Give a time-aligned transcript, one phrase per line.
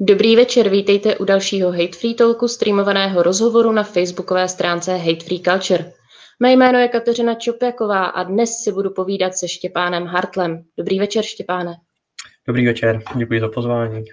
[0.00, 5.40] Dobrý večer, vítejte u dalšího Hate Free Talku, streamovaného rozhovoru na facebookové stránce Hate Free
[5.40, 5.92] Culture.
[6.40, 10.64] Mé jméno je Kateřina Čopjaková a dnes si budu povídat se Štěpánem Hartlem.
[10.78, 11.74] Dobrý večer, Štěpáne.
[12.46, 14.04] Dobrý večer, děkuji za pozvání.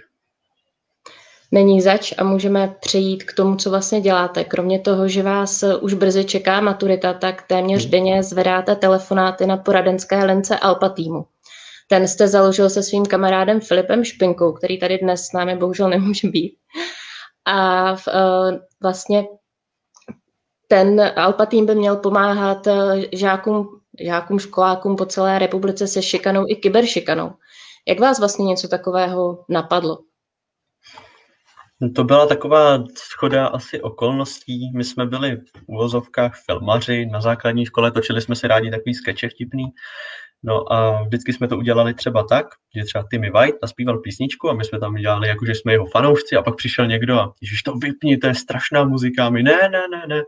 [1.51, 4.43] Není zač a můžeme přejít k tomu, co vlastně děláte.
[4.43, 10.25] Kromě toho, že vás už brzy čeká maturita, tak téměř denně zvedáte telefonáty na poradenské
[10.25, 11.25] lince Alpa týmu.
[11.93, 16.27] Ten jste založil se svým kamarádem Filipem Špinkou, který tady dnes s námi bohužel nemůže
[16.27, 16.57] být.
[17.45, 19.25] A v, uh, vlastně
[20.67, 23.67] ten Alpa tým by měl pomáhat uh, žákům,
[24.05, 27.33] žákům, školákům po celé republice se šikanou i kyberšikanou.
[27.87, 29.97] Jak vás vlastně něco takového napadlo?
[31.95, 34.71] To byla taková schoda asi okolností.
[34.75, 39.29] My jsme byli v uvozovkách filmaři na základní škole, točili jsme si rádi takový skeče
[39.29, 39.65] vtipný.
[40.43, 44.53] No a vždycky jsme to udělali třeba tak, že třeba Timmy White naspíval písničku a
[44.53, 47.63] my jsme tam dělali, jako že jsme jeho fanoušci a pak přišel někdo a ježiš
[47.63, 50.21] to vypni, to je strašná muzika my ne, ne, ne, ne.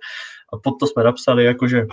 [0.53, 1.85] A pod to jsme napsali, jakože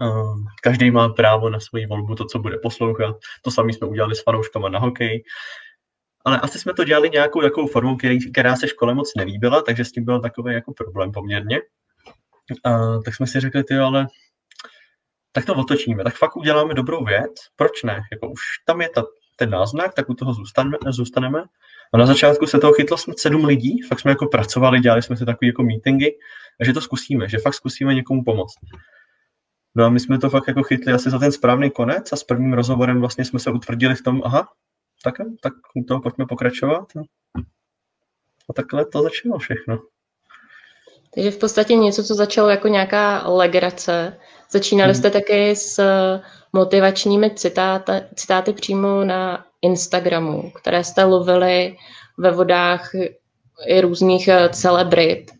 [0.00, 3.16] uh, každý má právo na svoji volbu, to, co bude poslouchat.
[3.42, 5.22] To samé jsme udělali s fanouškama na hokej.
[6.24, 7.96] Ale asi jsme to dělali nějakou takovou formou,
[8.32, 11.60] která se škole moc nelíbila, takže s tím byl takový jako problém poměrně.
[12.66, 14.06] Uh, tak jsme si řekli, ty ale
[15.32, 18.00] tak to otočíme, tak fakt uděláme dobrou věc, proč ne?
[18.12, 19.04] Jako už tam je ta,
[19.36, 21.44] ten náznak, tak u toho zůstaneme, zůstaneme.
[21.92, 25.16] A na začátku se toho chytlo snad sedm lidí, fakt jsme jako pracovali, dělali jsme
[25.16, 26.10] si takové jako meetingy,
[26.64, 28.54] že to zkusíme, že fakt zkusíme někomu pomoct.
[29.74, 32.24] No a my jsme to fakt jako chytli asi za ten správný konec a s
[32.24, 34.48] prvním rozhovorem vlastně jsme se utvrdili v tom, aha,
[35.04, 36.88] tak, tak u toho pojďme pokračovat.
[38.50, 39.78] A takhle to začalo všechno.
[41.14, 44.16] Takže v podstatě něco, co začalo jako nějaká legrace.
[44.50, 44.98] Začínali hmm.
[44.98, 45.80] jste taky s
[46.52, 51.76] motivačními citáty, citáty přímo na Instagramu, které jste lovili
[52.18, 52.90] ve vodách
[53.66, 55.30] i různých eh, celebrit.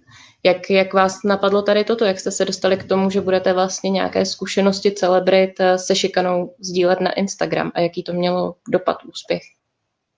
[0.45, 2.05] Jak, jak vás napadlo tady toto?
[2.05, 6.55] Jak jste se dostali k tomu, že budete vlastně nějaké zkušenosti celebrit eh, se šikanou
[6.61, 9.43] sdílet na Instagram a jaký to mělo dopad, úspěch?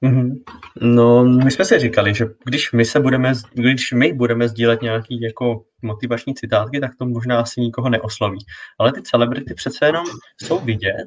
[0.04, 0.42] Mm-hmm.
[0.80, 5.20] No, my jsme si říkali, že když my se budeme, když my budeme sdílet nějaký
[5.20, 8.38] jako motivační citátky, tak to možná asi nikoho neosloví.
[8.78, 10.06] Ale ty celebrity přece jenom
[10.42, 11.06] jsou vidět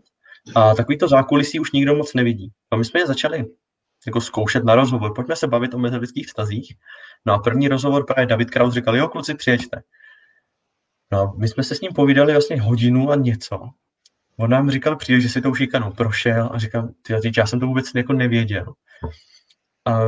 [0.55, 2.51] a takový to zákulisí už nikdo moc nevidí.
[2.71, 3.45] A my jsme je začali
[4.05, 5.13] jako zkoušet na rozhovor.
[5.15, 6.75] Pojďme se bavit o mezilidských vztazích.
[7.25, 9.81] No a první rozhovor právě David Kraus říkal, jo, kluci, přijeďte.
[11.11, 13.69] No a my jsme se s ním povídali vlastně hodinu a něco.
[14.37, 17.67] On nám říkal přijde, že si tou šikanou prošel a říkal, ty, já jsem to
[17.67, 18.73] vůbec jako nevěděl.
[19.85, 19.99] A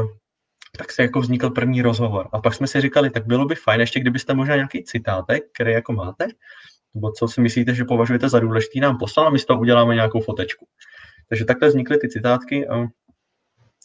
[0.77, 2.29] tak se jako vznikl první rozhovor.
[2.31, 5.71] A pak jsme si říkali, tak bylo by fajn, ještě kdybyste možná nějaký citátek, který
[5.71, 6.27] jako máte,
[6.93, 9.95] nebo co si myslíte, že považujete za důležitý, nám poslal a my z toho uděláme
[9.95, 10.67] nějakou fotečku.
[11.29, 12.87] Takže takhle vznikly ty citátky a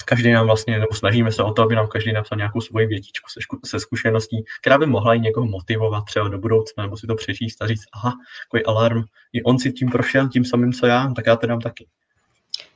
[0.02, 3.30] každý nám vlastně, nebo snažíme se o to, aby nám každý napsal nějakou svoji větičku
[3.30, 7.14] se, se zkušeností, která by mohla i někoho motivovat třeba do budoucna, nebo si to
[7.14, 8.12] přečíst a říct, aha,
[8.46, 9.02] takový alarm,
[9.32, 11.86] i on si tím prošel, tím samým, co já, tak já to dám taky.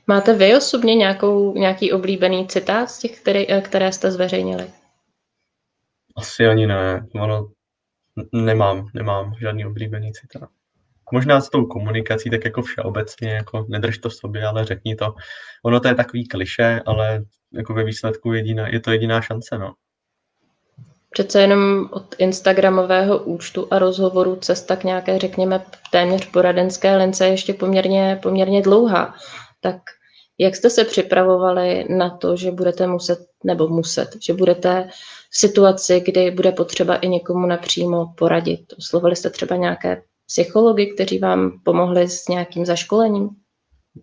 [0.07, 4.67] Máte vy osobně nějakou, nějaký oblíbený citát z těch, který, eh, které jste zveřejnili?
[6.17, 7.07] Asi ani ne.
[7.13, 7.49] Ono,
[8.31, 10.49] nemám, nemám žádný oblíbený citát.
[11.15, 15.15] Možná s tou komunikací tak jako všeobecně, jako nedrž to sobě, ale řekni to.
[15.65, 19.73] Ono to je takový kliše, ale jako ve výsledku jediná, je to jediná šance, no.
[21.09, 27.31] Přece jenom od Instagramového účtu a rozhovoru cesta k nějaké, řekněme, téměř poradenské lince je
[27.31, 29.15] ještě poměrně, poměrně dlouhá.
[29.61, 29.75] Tak
[30.37, 34.89] jak jste se připravovali na to, že budete muset, nebo muset, že budete
[35.29, 38.73] v situaci, kdy bude potřeba i někomu napřímo poradit?
[38.77, 43.29] Oslovili jste třeba nějaké psychologi, kteří vám pomohli s nějakým zaškolením?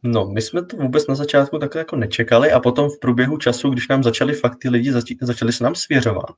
[0.03, 3.71] No, my jsme to vůbec na začátku takhle jako nečekali a potom v průběhu času,
[3.71, 6.31] když nám začali fakt ty lidi, zač- začali se nám svěřovat,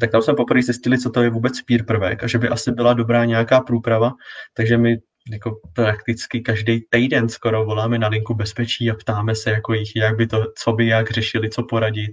[0.00, 2.72] tak tam jsme poprvé zjistili, co to je vůbec peer prvek a že by asi
[2.72, 4.12] byla dobrá nějaká průprava,
[4.54, 4.96] takže my
[5.32, 10.16] jako prakticky každý týden skoro voláme na linku bezpečí a ptáme se jako jich, jak
[10.16, 12.10] by to, co by jak řešili, co poradit.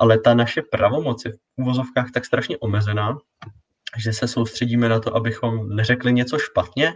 [0.00, 3.16] Ale ta naše pravomoc je v úvozovkách tak strašně omezená,
[3.98, 6.94] že se soustředíme na to, abychom neřekli něco špatně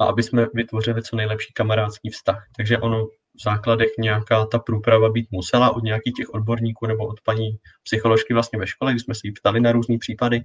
[0.00, 2.46] a aby jsme vytvořili co nejlepší kamarádský vztah.
[2.56, 7.20] Takže ono v základech nějaká ta průprava být musela od nějakých těch odborníků nebo od
[7.20, 10.44] paní psycholožky vlastně ve škole, kdy jsme si jí ptali na různé případy,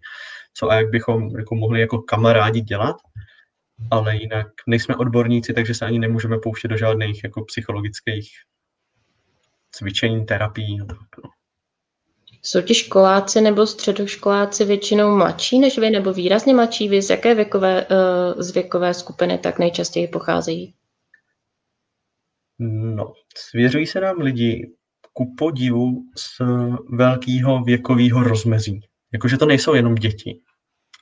[0.53, 2.95] co a jak bychom jako mohli jako kamarádi dělat,
[3.91, 8.31] ale jinak nejsme odborníci, takže se ani nemůžeme pouštět do žádných jako psychologických
[9.71, 10.77] cvičení, terapií.
[10.77, 10.85] No.
[12.43, 17.01] Jsou ti školáci nebo středoškoláci většinou mladší než vy, nebo výrazně mladší vy?
[17.01, 20.73] Z jaké věkové, uh, z věkové skupiny tak nejčastěji pocházejí?
[22.95, 24.71] No, svěřují se nám lidi
[25.13, 26.41] ku podivu z
[26.89, 28.79] velkého věkového rozmezí.
[29.13, 30.39] Jakože to nejsou jenom děti.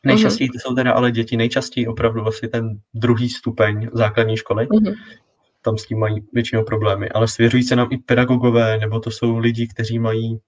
[0.06, 4.68] Nejčastěji to jsou teda ale děti, nejčastěji opravdu vlastně ten druhý stupeň základní školy.
[4.68, 4.96] Uh-huh.
[5.62, 7.10] Tam s tím mají většinou problémy.
[7.10, 10.40] Ale svěřují se nám i pedagogové, nebo to jsou lidi, kteří mají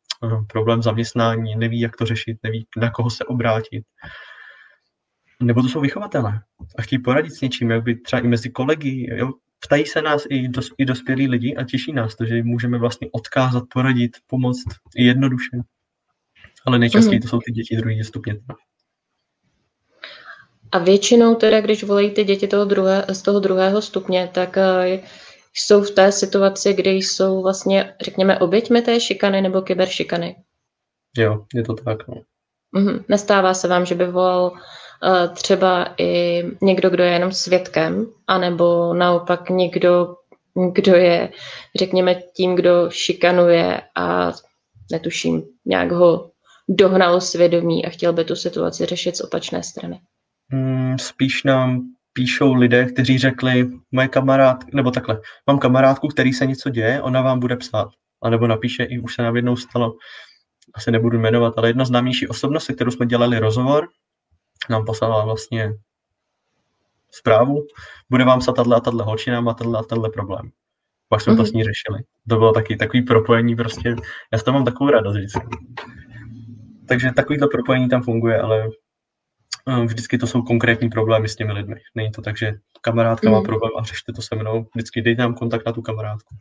[0.47, 3.83] problém zaměstnání, neví, jak to řešit, neví, na koho se obrátit.
[5.41, 6.41] Nebo to jsou vychovatelé
[6.77, 10.23] a chtějí poradit s něčím, jak by třeba i mezi kolegy, jo, ptají se nás
[10.29, 14.11] i, dos, i dospělí lidi a těší nás to, že jim můžeme vlastně odkázat, poradit,
[14.27, 14.65] pomoct
[14.95, 15.57] i jednoduše.
[16.65, 17.21] Ale nejčastěji mm.
[17.21, 18.35] to jsou ty děti druhý stupně.
[20.71, 24.99] A většinou teda, když volají ty děti toho druhé, z toho druhého stupně, tak uh,
[25.53, 30.35] jsou v té situaci, kdy jsou vlastně, řekněme, oběťmi té šikany nebo kyberšikany.
[31.17, 32.07] Jo, je to tak.
[32.07, 32.15] No.
[32.75, 33.03] Mm-hmm.
[33.07, 34.53] Nestává se vám, že by volal
[35.03, 40.15] Eh, třeba i někdo, kdo je jenom svědkem, anebo naopak někdo,
[40.73, 41.29] kdo je,
[41.75, 44.31] řekněme, tím, kdo šikanuje a
[44.91, 46.31] netuším, nějak ho
[46.69, 49.99] dohnal svědomí a chtěl by tu situaci řešit z opačné strany.
[50.51, 51.81] Hmm, spíš nám
[52.13, 57.21] píšou lidé, kteří řekli, moje kamarád, nebo takhle, mám kamarádku, který se něco děje, ona
[57.21, 57.89] vám bude psát.
[58.23, 59.95] A nebo napíše, i už se nám jednou stalo,
[60.75, 63.87] asi nebudu jmenovat, ale jedna známější osobnost, se kterou jsme dělali rozhovor,
[64.69, 65.73] nám poslala vlastně
[67.11, 67.65] zprávu,
[68.09, 70.51] bude vám psat tato a tato holčina, má tato a tato problém.
[71.09, 71.37] Pak jsme mm-hmm.
[71.37, 71.57] to s mhm.
[71.57, 71.99] ní řešili.
[72.29, 73.95] To bylo taky takový propojení prostě,
[74.33, 75.41] já s toho mám takovou radost vždycky.
[76.87, 78.69] Takže takovýto propojení tam funguje, ale
[79.85, 81.75] vždycky to jsou konkrétní problémy s těmi lidmi.
[81.95, 83.31] Není to tak, že kamarádka mm.
[83.33, 83.45] má mhm.
[83.45, 84.65] problém a řešte to se mnou.
[84.75, 86.35] Vždycky dejte nám kontakt na tu kamarádku.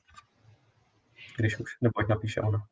[1.36, 2.62] Když už, nebo ať napíše ona.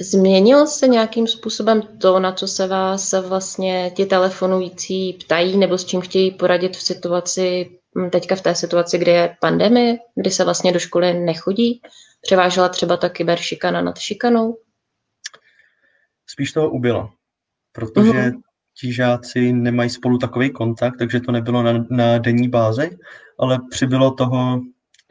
[0.00, 5.84] Změnil se nějakým způsobem to, na co se vás vlastně ti telefonující ptají nebo s
[5.84, 10.44] čím chtějí poradit v situaci, hm, teďka v té situaci, kdy je pandemie, kdy se
[10.44, 11.82] vlastně do školy nechodí?
[12.20, 14.58] Převážela třeba ta kyberšikana nad šikanou?
[16.26, 17.10] Spíš toho ubylo,
[17.72, 18.40] protože uh-huh.
[18.80, 22.98] Ti žáci nemají spolu takový kontakt, takže to nebylo na, na denní bázi,
[23.38, 24.60] ale přibylo toho,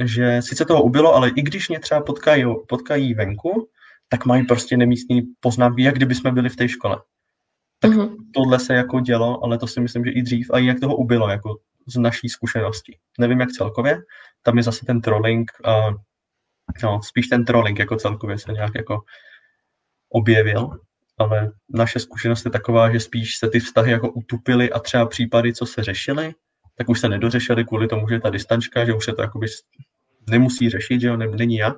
[0.04, 3.70] že sice toho ubylo, ale i když mě třeba potkají, potkají venku,
[4.10, 7.02] tak mají prostě nemístní poznámky, jak kdyby jsme byli v té škole.
[7.80, 8.16] Tak uh-huh.
[8.34, 10.96] tohle se jako dělo, ale to si myslím, že i dřív, a i jak toho
[10.96, 11.58] ubylo, jako
[11.88, 12.98] z naší zkušenosti.
[13.20, 14.02] Nevím, jak celkově,
[14.44, 15.96] tam je zase ten trolling, uh,
[16.84, 19.02] no, spíš ten trolling jako celkově se nějak jako
[20.10, 20.70] objevil,
[21.18, 25.54] ale naše zkušenost je taková, že spíš se ty vztahy jako utupily a třeba případy,
[25.54, 26.34] co se řešily,
[26.78, 29.48] tak už se nedořešily kvůli tomu, že ta distančka, že už se to jakoby
[30.30, 31.78] nemusí řešit, že jo, není jak.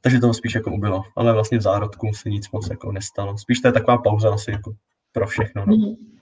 [0.00, 1.02] Takže to spíš jako ubylo.
[1.16, 3.38] Ale vlastně v zárodku se nic moc jako nestalo.
[3.38, 4.72] Spíš to je taková pauza asi jako
[5.12, 5.66] pro všechno.
[5.66, 5.76] No.
[5.76, 6.13] Mm-hmm.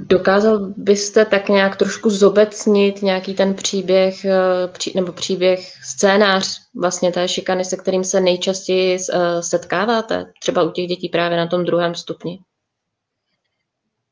[0.00, 7.28] Dokázal byste tak nějak trošku zobecnit nějaký ten příběh eh, nebo příběh, scénář vlastně té
[7.28, 11.94] šikany, se kterým se nejčastěji eh, setkáváte, třeba u těch dětí právě na tom druhém
[11.94, 12.38] stupni?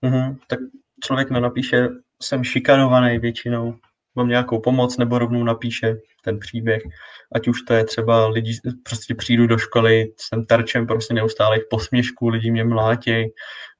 [0.02, 0.58] Mm-hmm, tak
[1.04, 1.88] člověk napíše,
[2.22, 3.74] jsem šikanovaný většinou,
[4.14, 6.82] mám nějakou pomoc, nebo rovnou napíše ten příběh,
[7.34, 12.28] ať už to je třeba lidi, prostě přijdu do školy, jsem terčem prostě neustálých posměšků,
[12.28, 13.32] lidi mě mlátěj,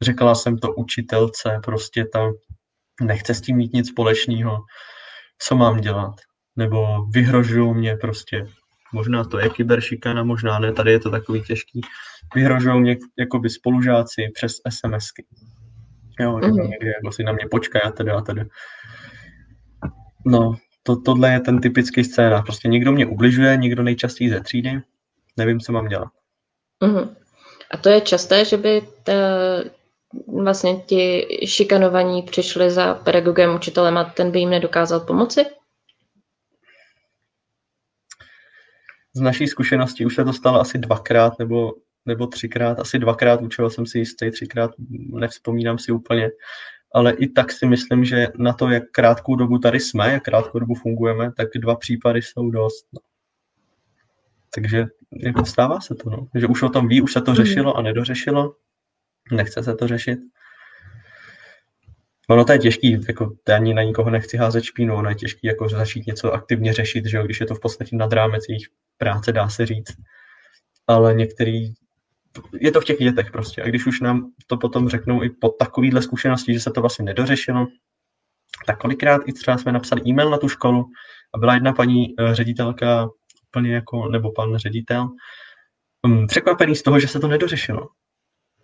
[0.03, 2.31] řekla jsem to učitelce, prostě ta
[3.03, 4.59] nechce s tím mít nic společného,
[5.39, 6.15] co mám dělat,
[6.56, 8.47] nebo vyhrožují mě prostě,
[8.93, 11.81] možná to je kyberšikana, možná ne, tady je to takový těžký,
[12.35, 15.26] vyhrožují mě jakoby spolužáci přes SMSky.
[16.21, 16.69] Jo, mm-hmm.
[16.69, 18.45] někde jako si na mě počkaj a teda a teda.
[20.26, 22.45] No, to, tohle je ten typický scénář.
[22.45, 24.81] Prostě někdo mě ubližuje, někdo nejčastěji ze třídy,
[25.37, 26.09] nevím, co mám dělat.
[26.83, 27.17] Uh-huh.
[27.71, 29.12] A to je časté, že by ta,
[30.27, 35.45] vlastně ti šikanovaní přišli za pedagogem, učitelem a ten by jim nedokázal pomoci?
[39.15, 41.73] Z naší zkušenosti už se to stalo asi dvakrát nebo,
[42.07, 42.81] nebo třikrát.
[42.81, 44.71] Asi dvakrát, u čeho jsem si jistý, třikrát
[45.12, 46.31] nevzpomínám si úplně
[46.94, 50.58] ale i tak si myslím, že na to, jak krátkou dobu tady jsme, jak krátkou
[50.58, 52.87] dobu fungujeme, tak dva případy jsou dost.
[52.92, 53.00] No.
[54.54, 56.28] Takže jako stává se to, no.
[56.34, 58.54] že už o tom ví, už se to řešilo a nedořešilo,
[59.32, 60.18] nechce se to řešit.
[62.28, 65.46] Ono to je těžký, jako to ani na nikoho nechci házet špínu, ono je těžký
[65.46, 68.66] jako začít něco aktivně řešit, že jo, když je to v podstatě nad rámec jejich
[68.99, 69.92] práce, dá se říct.
[70.87, 71.75] Ale některý
[72.53, 73.62] je to v těch dětech prostě.
[73.62, 77.05] A když už nám to potom řeknou i po takovýhle zkušenosti, že se to vlastně
[77.05, 77.67] nedořešilo,
[78.67, 80.85] tak kolikrát i třeba jsme napsali e-mail na tu školu
[81.35, 83.09] a byla jedna paní eh, ředitelka
[83.49, 85.09] úplně jako, nebo pan ředitel,
[86.03, 87.89] um, překvapený z toho, že se to nedořešilo.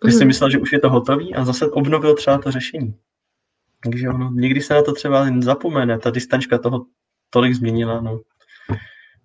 [0.05, 0.27] Že si mhm.
[0.27, 2.95] myslel, že už je to hotový a zase obnovil třeba to řešení.
[3.83, 6.85] Takže ono, někdy se na to třeba zapomene, ta distančka toho
[7.29, 8.19] tolik změnila, no.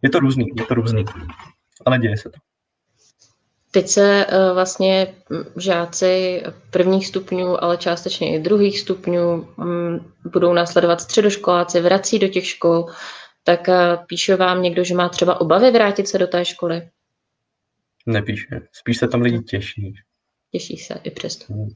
[0.03, 1.05] je to různý, je to různý,
[1.87, 2.39] ale děje se to.
[3.75, 5.14] Teď se uh, vlastně
[5.57, 12.47] žáci prvních stupňů, ale částečně i druhých stupňů um, budou následovat středoškoláci, vrací do těch
[12.47, 12.87] škol,
[13.45, 13.75] tak uh,
[14.07, 16.88] píše vám někdo, že má třeba obavy vrátit se do té školy?
[18.07, 19.95] Nepíše, spíš se tam lidi těší.
[20.52, 21.54] Těší se i přesto.
[21.54, 21.69] Hmm.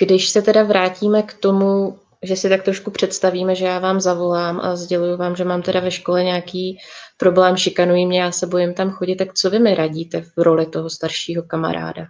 [0.00, 4.60] Když se teda vrátíme k tomu, že si tak trošku představíme, že já vám zavolám
[4.60, 6.78] a sděluju vám, že mám teda ve škole nějaký
[7.16, 10.66] problém, šikanují mě, já se bojím tam chodit, tak co vy mi radíte v roli
[10.66, 12.06] toho staršího kamaráda?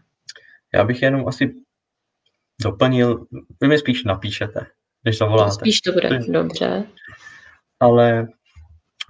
[0.75, 1.55] Já bych jenom asi
[2.63, 3.27] doplnil,
[3.61, 4.67] vy mi spíš napíšete,
[5.03, 5.55] když zavoláte.
[5.55, 6.85] Spíš to bude, dobře.
[7.81, 8.27] Ale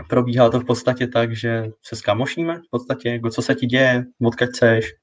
[0.09, 4.04] probíhá to v podstatě tak, že se skamošíme v podstatě, jako co se ti děje,
[4.25, 4.94] odkud chceš,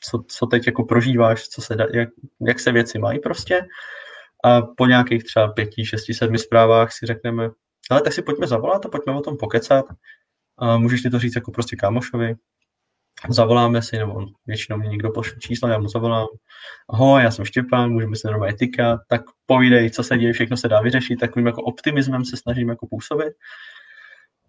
[0.00, 2.08] co, co teď jako prožíváš, co se da, jak,
[2.46, 3.60] jak se věci mají prostě.
[4.44, 7.50] A po nějakých třeba pěti, šesti, sedmi zprávách si řekneme,
[7.90, 9.84] ale tak si pojďme zavolat a pojďme o tom pokecat.
[10.58, 12.34] A můžeš ti to říct jako prostě kámošovi.
[13.28, 16.26] Zavoláme si, nebo většinou mě někdo pošle číslo, já mu zavolám.
[16.90, 20.68] Ahoj, já jsem Štěpán, můžeme se normálně tykat, tak povídej, co se děje, všechno se
[20.68, 23.32] dá vyřešit, takovým jako optimismem se snažím jako působit.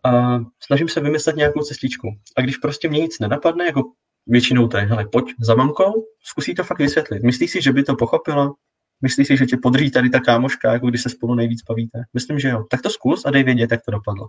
[0.03, 2.07] A snažím se vymyslet nějakou cestičku.
[2.38, 3.81] A když prostě mě nic nenapadne, jako
[4.27, 7.24] většinou to je, hele, pojď za mamkou, zkusí to fakt vysvětlit.
[7.24, 8.53] Myslíš si, že by to pochopila?
[9.01, 12.03] Myslíš si, že tě podří tady ta kámoška, jako když se spolu nejvíc bavíte?
[12.13, 12.65] Myslím, že jo.
[12.70, 14.27] Tak to zkus a dej vědět, jak to dopadlo.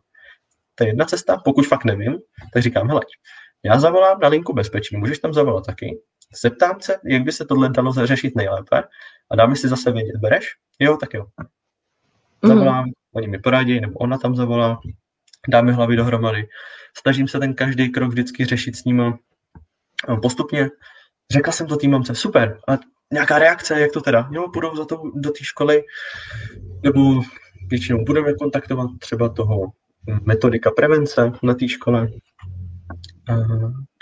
[0.75, 2.19] To je jedna cesta, pokud fakt nevím,
[2.52, 3.00] tak říkám, hele,
[3.64, 5.99] já zavolám na linku bezpečí, můžeš tam zavolat taky.
[6.43, 8.83] Zeptám se, jak by se tohle dalo zařešit nejlépe
[9.31, 10.47] a dáme si zase vědět, bereš?
[10.79, 11.26] Jo, tak jo.
[11.38, 11.49] Mhm.
[12.45, 12.93] Zavolám, mm.
[13.14, 14.81] oni mi poradí, nebo ona tam zavolá,
[15.49, 16.49] dáme hlavy dohromady.
[16.99, 19.19] Snažím se ten každý krok vždycky řešit s ním
[20.23, 20.71] postupně.
[21.33, 22.73] Řekla jsem to týmamce, super, a
[23.12, 24.28] nějaká reakce, jak to teda?
[24.33, 25.83] Jo, budou za to do té školy,
[26.83, 27.23] nebo
[27.71, 29.73] většinou budeme kontaktovat třeba toho
[30.25, 32.09] metodika prevence na té škole.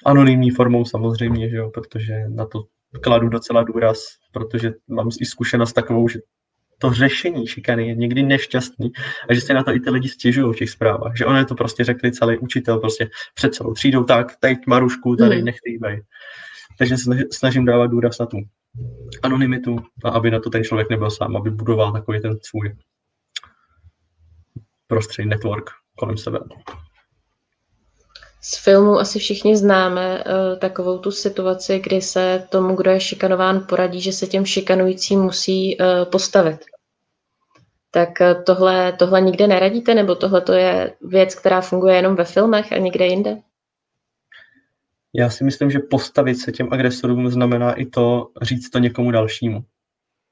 [0.06, 2.62] Anonymní formou samozřejmě, že jo, protože na to
[3.02, 3.98] kladu docela důraz,
[4.32, 6.18] protože mám i zkušenost takovou, že
[6.78, 8.92] to řešení šikany je někdy nešťastný
[9.28, 11.54] a že se na to i ty lidi stěžují v těch zprávách, že ono to
[11.54, 15.44] prostě řekli celý učitel prostě před celou třídou, tak teď Marušku, tady hmm.
[15.44, 15.78] nechtej
[16.80, 18.36] Takže se snažím dávat důraz na tu
[19.22, 22.76] anonymitu a aby na to ten člověk nebyl sám, aby budoval takový ten svůj
[24.86, 26.38] prostředí, network kolem sebe.
[28.42, 33.66] Z filmu asi všichni známe uh, takovou tu situaci, kdy se tomu, kdo je šikanován,
[33.68, 36.64] poradí, že se těm šikanujícím musí uh, postavit.
[37.90, 42.24] Tak uh, tohle, tohle nikde neradíte, nebo tohle to je věc, která funguje jenom ve
[42.24, 43.36] filmech a někde jinde?
[45.14, 49.64] Já si myslím, že postavit se těm agresorům znamená i to říct to někomu dalšímu.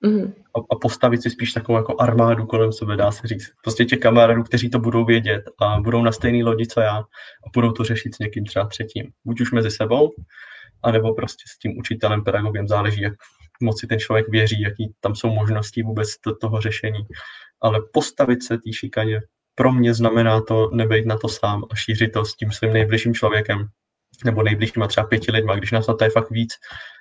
[0.00, 0.32] Mm.
[0.56, 3.52] A, a postavit si spíš takovou jako armádu kolem sebe, dá se říct.
[3.64, 7.50] Prostě těch kamarádů, kteří to budou vědět a budou na stejné lodi, co já a
[7.54, 9.12] budou to řešit s někým třeba třetím.
[9.24, 10.10] Buď už mezi sebou,
[10.82, 13.12] anebo prostě s tím učitelem, pedagogem, záleží, jak
[13.62, 17.00] moc si ten člověk věří, jaký tam jsou možnosti vůbec to, toho řešení.
[17.62, 19.20] Ale postavit se té šikaně
[19.54, 23.14] pro mě znamená to nebejt na to sám a šířit to s tím svým nejbližším
[23.14, 23.68] člověkem
[24.24, 25.56] nebo nejbližšíma třeba pěti lidma.
[25.56, 26.52] Když nás na to je fakt víc,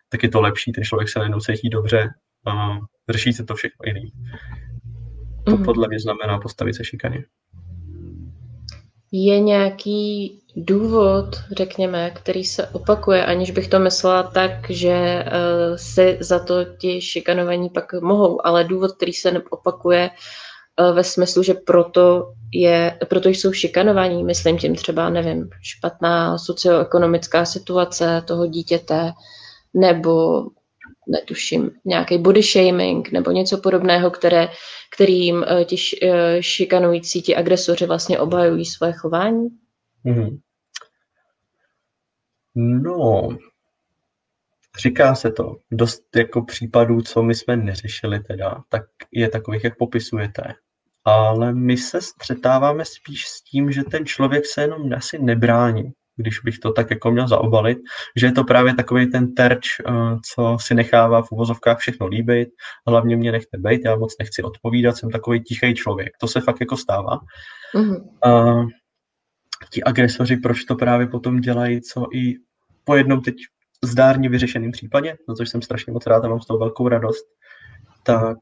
[0.09, 2.09] tak je to lepší, ten člověk se najednou cítí dobře
[2.47, 2.77] a
[3.09, 4.13] řeší se to všechno líp.
[5.45, 5.63] To mm.
[5.63, 7.23] podle mě znamená postavit se šikaně.
[9.11, 16.17] Je nějaký důvod, řekněme, který se opakuje, aniž bych to myslela tak, že uh, si
[16.19, 20.09] za to ti šikanovaní pak mohou, ale důvod, který se opakuje
[20.93, 28.23] ve smyslu, že proto, je, proto jsou šikanovaní, myslím tím třeba, nevím, špatná socioekonomická situace
[28.27, 29.11] toho dítěte,
[29.73, 30.43] nebo
[31.07, 34.47] netuším, nějaký body shaming nebo něco podobného, které,
[34.95, 39.47] kterým eh, ti eh, šikanující, ti agresoři vlastně obhajují své chování?
[40.05, 40.39] Mm-hmm.
[42.55, 43.29] No,
[44.79, 45.55] říká se to.
[45.71, 50.43] Dost jako případů, co my jsme neřešili teda, tak je takových, jak popisujete.
[51.07, 56.39] Ale my se střetáváme spíš s tím, že ten člověk se jenom asi nebrání když
[56.39, 57.77] bych to tak jako měl zaobalit,
[58.15, 59.91] že je to právě takový ten terč, eh,
[60.33, 62.49] co si nechává v uvozovkách všechno líbit,
[62.87, 66.09] hlavně mě nechte být, já moc nechci odpovídat, jsem takový tichý člověk.
[66.19, 67.19] To se fakt jako stává.
[67.75, 68.09] Mm-hmm.
[68.23, 68.63] A
[69.69, 72.35] ti agresoři, proč to právě potom dělají, co i
[72.83, 73.35] po jednom teď
[73.83, 77.25] zdárně vyřešeném případě, za což jsem strašně moc rád a mám z toho velkou radost,
[78.03, 78.37] tak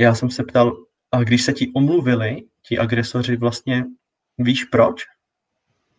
[0.00, 0.76] já jsem se ptal,
[1.12, 3.84] a když se ti omluvili, ti agresoři vlastně,
[4.38, 5.04] víš proč?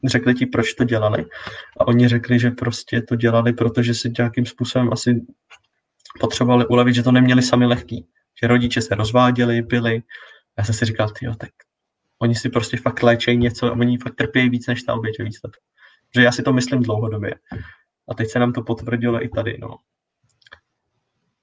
[0.06, 1.25] řekli ti, proč to dělali.
[1.80, 5.25] A oni řekli, že prostě to dělali, protože si nějakým způsobem asi
[6.20, 8.08] potřebovali ulevit, že to neměli sami lehký.
[8.41, 10.03] Že rodiče se rozváděli, byli.
[10.58, 11.50] Já jsem si říkal, ty tak
[12.22, 15.63] oni si prostě fakt léčejí něco a oni fakt trpějí víc než ta oběť výsledku.
[16.15, 17.36] Že já si to myslím dlouhodobě.
[18.10, 19.77] A teď se nám to potvrdilo i tady, no.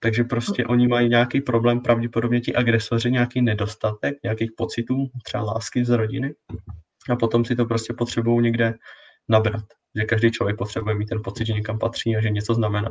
[0.00, 5.84] Takže prostě oni mají nějaký problém, pravděpodobně ti agresoři, nějaký nedostatek, nějakých pocitů, třeba lásky
[5.84, 6.34] z rodiny.
[7.10, 8.74] A potom si to prostě potřebují někde
[9.28, 9.64] nabrat.
[9.96, 12.90] Že každý člověk potřebuje mít ten pocit, že někam patří a že něco znamená.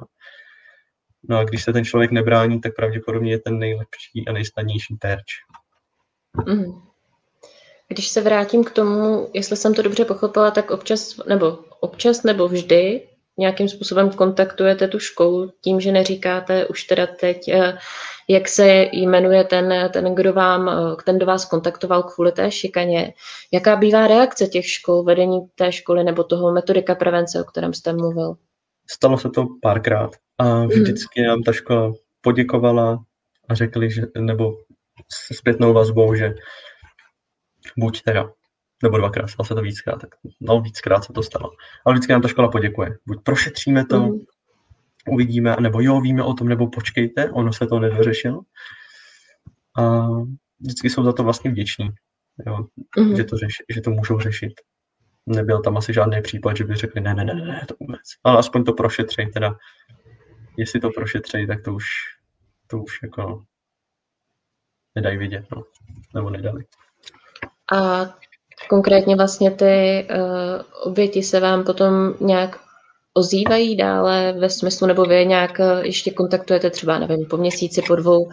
[1.29, 5.25] No a když se ten člověk nebrání, tak pravděpodobně je ten nejlepší a nejsnadnější terč.
[6.47, 6.81] Mm.
[7.87, 11.47] Když se vrátím k tomu, jestli jsem to dobře pochopila, tak občas, nebo
[11.79, 17.77] občas nebo vždy nějakým způsobem kontaktujete tu školu tím, že neříkáte už teda teď, eh,
[18.27, 23.13] jak se jmenuje ten, ten, kdo, vám, eh, ten, kdo vás kontaktoval kvůli té šikaně.
[23.53, 27.93] Jaká bývá reakce těch škol, vedení té školy nebo toho metodika prevence, o kterém jste
[27.93, 28.35] mluvil?
[28.89, 30.67] Stalo se to párkrát a mhm.
[30.67, 33.03] vždycky nám ta škola poděkovala
[33.49, 34.53] a řekli, že, nebo
[35.11, 36.33] s zpětnou vazbou, že
[37.77, 38.29] buď teda
[38.83, 41.51] nebo dvakrát, stalo se to víckrát, tak no víckrát se to stalo.
[41.85, 42.97] Ale vždycky nám ta škola poděkuje.
[43.05, 44.19] Buď prošetříme to, mm.
[45.09, 48.41] uvidíme, nebo jo, víme o tom, nebo počkejte, ono se to nedořešilo.
[49.77, 50.07] A
[50.59, 51.89] vždycky jsou za to vlastně vděční,
[52.45, 52.67] jo,
[52.99, 53.15] mm.
[53.15, 54.53] že, to řeš, že to můžou řešit.
[55.25, 58.01] Nebyl tam asi žádný případ, že by řekli ne, ne, ne, ne, to vůbec.
[58.23, 59.57] Ale aspoň to prošetřej, teda
[60.57, 61.85] jestli to prošetřej, tak to už,
[62.67, 63.43] to už jako
[64.95, 65.63] nedají vidět, no.
[66.15, 66.65] nebo nedali.
[67.73, 68.05] A
[68.69, 72.59] Konkrétně vlastně ty uh, oběti se vám potom nějak
[73.17, 77.95] ozývají dále ve smyslu, nebo vy nějak eh, ještě kontaktujete třeba, nevím, po měsíci, po
[77.95, 78.29] dvou,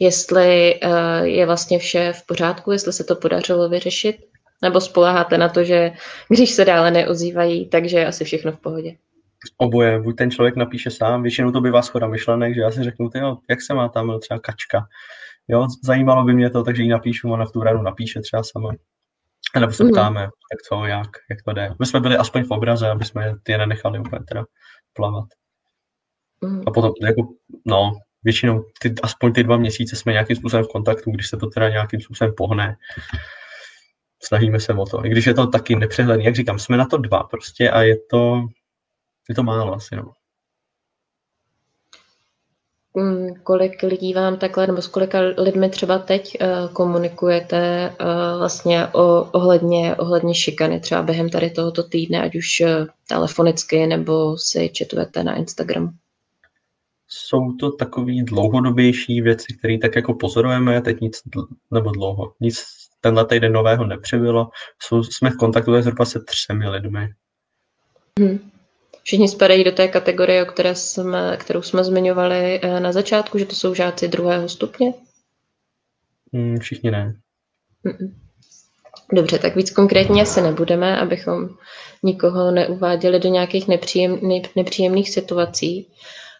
[0.00, 4.16] jestli uh, je vlastně vše v pořádku, jestli se to podařilo vyřešit,
[4.62, 5.92] nebo spoleháte na to, že
[6.28, 8.96] když se dále neozývají, takže je asi všechno v pohodě.
[9.56, 13.08] Oboje, buď ten člověk napíše sám, většinou to bývá schoda myšlenek, že já si řeknu,
[13.08, 14.86] ty jo, jak se má tam třeba kačka,
[15.48, 18.70] jo, zajímalo by mě to, takže ji napíšu, ona v tu radu napíše třeba sama.
[19.54, 19.90] A nebo se mm.
[19.90, 21.74] ptáme, jak co, jak, jak to jde.
[21.78, 24.44] My jsme byli aspoň v obraze, aby jsme ty nenechali úplně teda
[24.92, 25.24] plavat.
[26.40, 26.62] Mm.
[26.66, 27.28] A potom, jako,
[27.66, 31.46] no, většinou ty, aspoň ty dva měsíce jsme nějakým způsobem v kontaktu, když se to
[31.46, 32.76] teda nějakým způsobem pohne.
[34.22, 35.06] Snažíme se o to.
[35.06, 37.96] I když je to taky nepřehledný, jak říkám, jsme na to dva prostě a je
[38.10, 38.42] to,
[39.28, 40.12] je to málo asi, no.
[42.94, 48.86] Mm, kolik lidí vám takhle, nebo s kolika lidmi třeba teď uh, komunikujete uh, vlastně
[48.86, 54.68] o, ohledně, ohledně šikany třeba během tady tohoto týdne, ať už uh, telefonicky nebo si
[54.68, 55.88] četujete na Instagramu?
[57.08, 61.22] Jsou to takové dlouhodobější věci, které tak jako pozorujeme, teď nic,
[61.70, 62.64] nebo dlouho, nic
[63.00, 64.48] tenhle týden nového nepřibylo.
[64.82, 67.08] Jsou, jsme v kontaktu zhruba se třemi lidmi.
[68.18, 68.50] Hmm.
[69.02, 73.46] Všichni spadají do té kategorie, o které jsme, kterou jsme zmiňovali eh, na začátku, že
[73.46, 74.94] to jsou žáci druhého stupně?
[76.32, 77.14] Mm, všichni ne.
[79.12, 81.48] Dobře, tak víc konkrétně se nebudeme, abychom
[82.02, 84.20] nikoho neuváděli do nějakých nepříjem,
[84.56, 85.88] nepříjemných situací.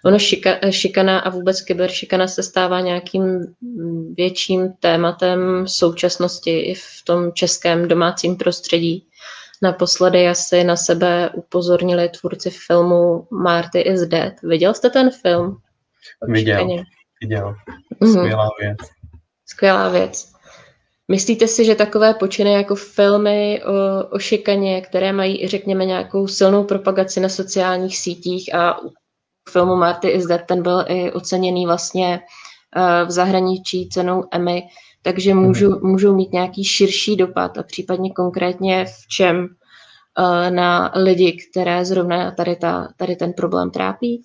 [0.05, 3.55] Ono šika, šikana a vůbec kyberšikana se stává nějakým
[4.17, 9.08] větším tématem současnosti i v tom českém domácím prostředí.
[9.63, 14.33] Naposledy asi na sebe upozornili tvůrci filmu Marty is Dead.
[14.43, 15.59] Viděl jste ten film?
[16.23, 16.69] Viděl,
[17.21, 17.55] viděl.
[18.01, 18.13] Mhm.
[18.13, 18.61] Skvělá mm-hmm.
[18.61, 18.79] věc.
[19.47, 20.33] Skvělá věc.
[21.09, 26.65] Myslíte si, že takové počiny jako filmy o, o šikaně, které mají, řekněme, nějakou silnou
[26.65, 28.93] propagaci na sociálních sítích a u
[29.51, 32.21] filmu Marty is Dead, ten byl i oceněný vlastně
[32.77, 34.63] uh, v zahraničí cenou Emmy,
[35.03, 35.87] takže můžu, mhm.
[35.91, 42.31] můžou mít nějaký širší dopad a případně konkrétně v čem uh, na lidi, které zrovna
[42.31, 44.23] tady, ta, tady ten problém trápí?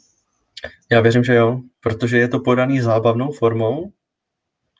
[0.92, 3.92] Já věřím, že jo, protože je to podaný zábavnou formou,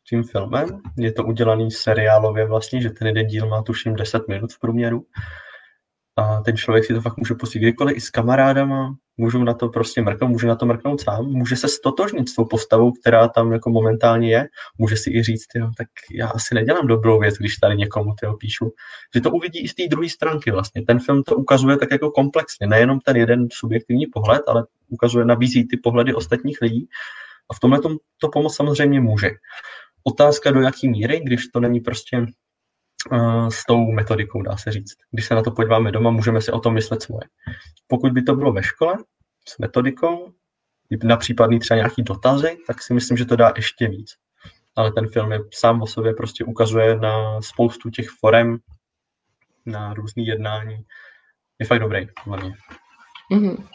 [0.10, 0.82] tím filmem.
[0.98, 5.06] Je to udělaný seriálově vlastně, že ten jeden díl má tuším 10 minut v průměru
[6.16, 9.70] a ten člověk si to fakt může pustit kdykoliv i s kamarádama, můžu na to
[9.70, 13.52] prostě mrknout, může na to mrknout sám, může se stotožnit s tou postavou, která tam
[13.52, 14.48] jako momentálně je,
[14.78, 18.34] může si i říct, tyjo, tak já asi nedělám dobrou věc, když tady někomu tyjo,
[18.34, 18.72] píšu.
[19.16, 20.82] Že to uvidí i z té druhé stránky vlastně.
[20.88, 25.68] Ten film to ukazuje tak jako komplexně, nejenom ten jeden subjektivní pohled, ale ukazuje, nabízí
[25.68, 26.88] ty pohledy ostatních lidí
[27.50, 27.80] a v tomhle
[28.18, 29.30] to pomoc samozřejmě může.
[30.04, 32.26] Otázka do jaký míry, když to není prostě
[33.50, 34.96] s tou metodikou, dá se říct.
[35.12, 37.24] Když se na to podíváme doma, můžeme si o tom myslet svoje.
[37.88, 38.98] Pokud by to bylo ve škole
[39.48, 40.34] s metodikou,
[41.04, 44.12] na případný třeba nějaký dotazy, tak si myslím, že to dá ještě víc.
[44.76, 48.58] Ale ten film je sám o sobě prostě ukazuje na spoustu těch forem,
[49.66, 50.86] na různý jednání.
[51.60, 52.54] Je fakt dobrý, hlavně.
[53.32, 53.68] Mm-hmm.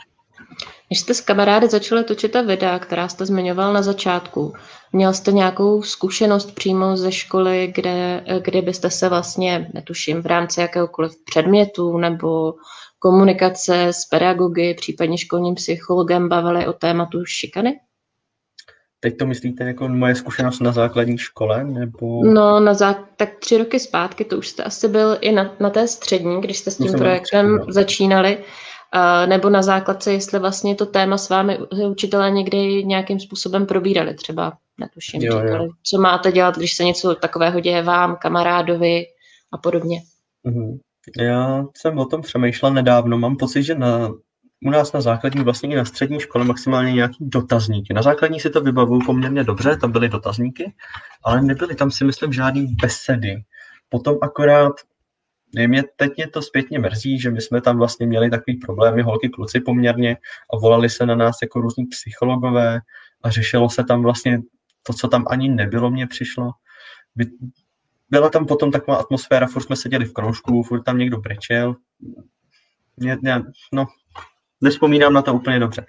[0.88, 4.52] Když jste s kamarády začali točit ta videa, která jste zmiňoval na začátku,
[4.92, 10.60] měl jste nějakou zkušenost přímo ze školy, kde, kde byste se vlastně, netuším, v rámci
[10.60, 12.54] jakéhokoliv předmětu nebo
[12.98, 17.80] komunikace s pedagogy, případně školním psychologem bavili o tématu šikany?
[19.00, 21.64] Teď to myslíte jako moje zkušenost na základní škole?
[21.64, 22.24] Nebo...
[22.24, 22.94] No, na zá...
[23.16, 26.58] tak tři roky zpátky, to už jste asi byl i na, na té střední, když
[26.58, 28.38] jste s tím projektem začínali.
[29.26, 31.58] Nebo na základce, jestli vlastně to téma s vámi
[31.90, 35.70] učitelé někdy nějakým způsobem probírali, třeba, netuším, jo, říkali, jo.
[35.82, 39.04] co máte dělat, když se něco takového děje vám, kamarádovi
[39.52, 40.00] a podobně.
[40.46, 40.78] Mm-hmm.
[41.18, 43.18] Já jsem o tom přemýšlel nedávno.
[43.18, 44.08] Mám pocit, že na,
[44.64, 47.94] u nás na základní, vlastně i na střední škole maximálně nějaký dotazníky.
[47.94, 50.72] Na základní si to vybavuju poměrně dobře, tam byly dotazníky,
[51.24, 53.34] ale nebyly tam si myslím žádný besedy.
[53.88, 54.72] Potom akorát
[55.52, 59.28] mě, teď mě to zpětně mrzí, že my jsme tam vlastně měli takový problémy, holky,
[59.28, 60.16] kluci poměrně,
[60.54, 62.80] a volali se na nás jako různí psychologové
[63.22, 64.42] a řešilo se tam vlastně
[64.82, 66.50] to, co tam ani nebylo, mně přišlo.
[68.10, 71.76] Byla tam potom taková atmosféra, furt jsme seděli v kroužku, furt tam někdo brečel.
[72.96, 73.86] Mě, mě, no,
[74.60, 75.86] nespomínám na to úplně dobře.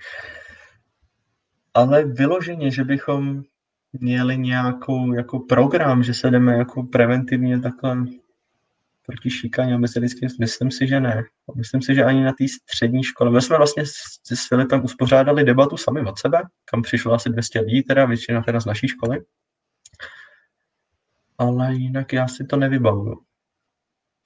[1.74, 3.44] Ale vyloženě, že bychom
[3.94, 8.06] měli nějakou jako program, že se jdeme jako preventivně takhle
[9.10, 11.24] proti šikaně mezilidským, myslím si, že ne.
[11.56, 13.32] Myslím si, že ani na té střední škole.
[13.32, 13.92] My jsme vlastně s,
[14.34, 18.60] s Filipem uspořádali debatu sami od sebe, kam přišlo asi 200 lidí, teda většina teda
[18.60, 19.22] z naší školy.
[21.38, 23.16] Ale jinak já si to nevybavuju.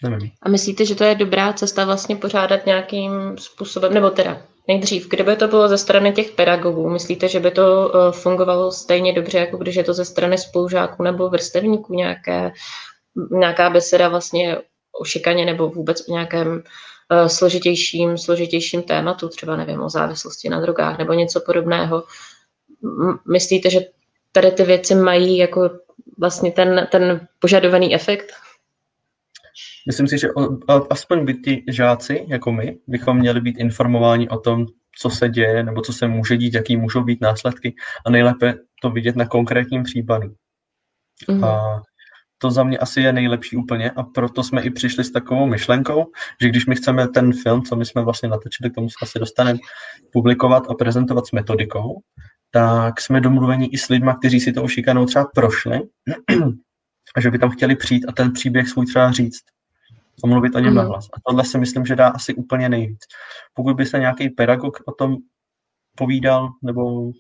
[0.04, 0.32] Nevím.
[0.41, 5.36] A myslíte, že to je dobrá cesta vlastně pořádat nějakým způsobem, nebo teda nejdřív, kdyby
[5.36, 9.58] to bylo ze strany těch pedagogů, myslíte, že by to uh, fungovalo stejně dobře, jako
[9.58, 12.52] když je to ze strany spolužáků nebo vrstevníků nějaké,
[13.32, 14.58] nějaká beseda vlastně
[15.01, 20.62] o šikaně nebo vůbec o nějakém uh, složitějším, složitějším tématu, třeba nevím, o závislosti na
[20.62, 22.03] drogách nebo něco podobného.
[23.32, 23.79] Myslíte, že
[24.32, 25.69] tady ty věci mají jako
[26.19, 28.32] vlastně ten, ten požadovaný efekt?
[29.88, 30.27] Myslím si, že
[30.89, 34.65] aspoň by ti žáci, jako my, bychom měli být informováni o tom,
[34.99, 37.75] co se děje, nebo co se může dít, jaký můžou být následky
[38.06, 40.34] a nejlépe to vidět na konkrétním případu.
[41.29, 41.43] Mm.
[41.43, 41.82] A
[42.43, 46.06] to za mě asi je nejlepší úplně a proto jsme i přišli s takovou myšlenkou,
[46.41, 49.19] že když my chceme ten film, co my jsme vlastně natočili, k tomu se asi
[49.19, 49.60] dostaneme,
[50.13, 52.01] publikovat a prezentovat s metodikou,
[52.51, 55.79] tak jsme domluveni i s lidmi, kteří si to šikanou třeba prošli
[57.15, 59.43] a že by tam chtěli přijít a ten příběh svůj třeba říct
[60.23, 60.77] a mluvit o něm mm.
[60.77, 61.06] nahlas.
[61.13, 62.99] A tohle si myslím, že dá asi úplně nejvíc.
[63.53, 65.15] Pokud by se nějaký pedagog o tom
[65.97, 67.12] povídal, nebo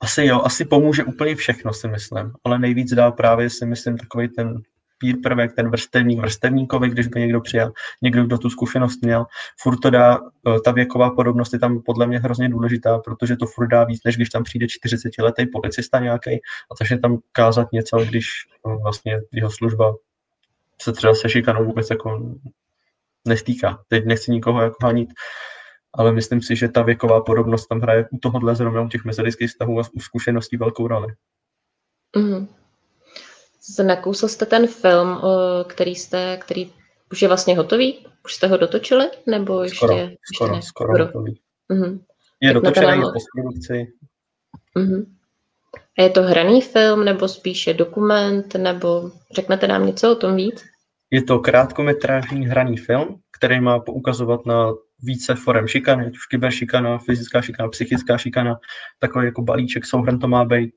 [0.00, 4.28] asi jo, asi pomůže úplně všechno, si myslím, ale nejvíc dá právě si myslím takový
[4.28, 4.62] ten
[4.98, 9.26] peer prvek, ten vrstevník vrstevníkovi, když by někdo přijel, někdo, kdo tu zkušenost měl.
[9.60, 13.46] Furt to dá, eh, ta věková podobnost je tam podle mě hrozně důležitá, protože to
[13.46, 16.30] furt dá víc, než když tam přijde 40-letý policista nějaký
[16.70, 18.26] a začne tam kázat něco, když
[18.66, 19.94] eh, vlastně jeho služba
[20.82, 22.34] se třeba se šikanou vůbec jako
[23.24, 23.82] nestýká.
[23.88, 25.08] Teď nechci nikoho jako hanit,
[25.96, 29.50] ale myslím si, že ta věková podobnost tam hraje u tohohle zrovna u těch mezilidských
[29.50, 31.14] vztahů a u zkušeností velkou roli.
[32.16, 32.48] Mm.
[33.86, 35.20] Nakousl jste ten film,
[35.66, 36.72] který jste, který
[37.12, 38.06] už je vlastně hotový?
[38.24, 39.10] Už jste ho dotočili?
[39.26, 40.62] Nebo ještě, skoro, ještě skoro, ne?
[40.62, 41.40] skoro, skoro hotový.
[41.70, 42.00] Mm-hmm.
[42.40, 43.92] Je tak dotočený, je postprodukci.
[44.76, 45.06] Mm-hmm.
[45.98, 50.64] A je to hraný film, nebo spíše dokument, nebo řeknete nám něco o tom víc?
[51.10, 56.98] Je to krátkometrážní hraný film, který má poukazovat na více forem šikany, ať už kyberšikana,
[56.98, 58.56] fyzická šikana, psychická šikana,
[58.98, 60.70] takový jako balíček souhrn to má být.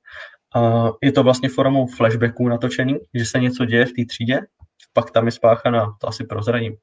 [0.56, 4.40] A je to vlastně formou flashbacků natočený, že se něco děje v té třídě,
[4.94, 6.76] pak tam je spáchaná, to asi prozradím,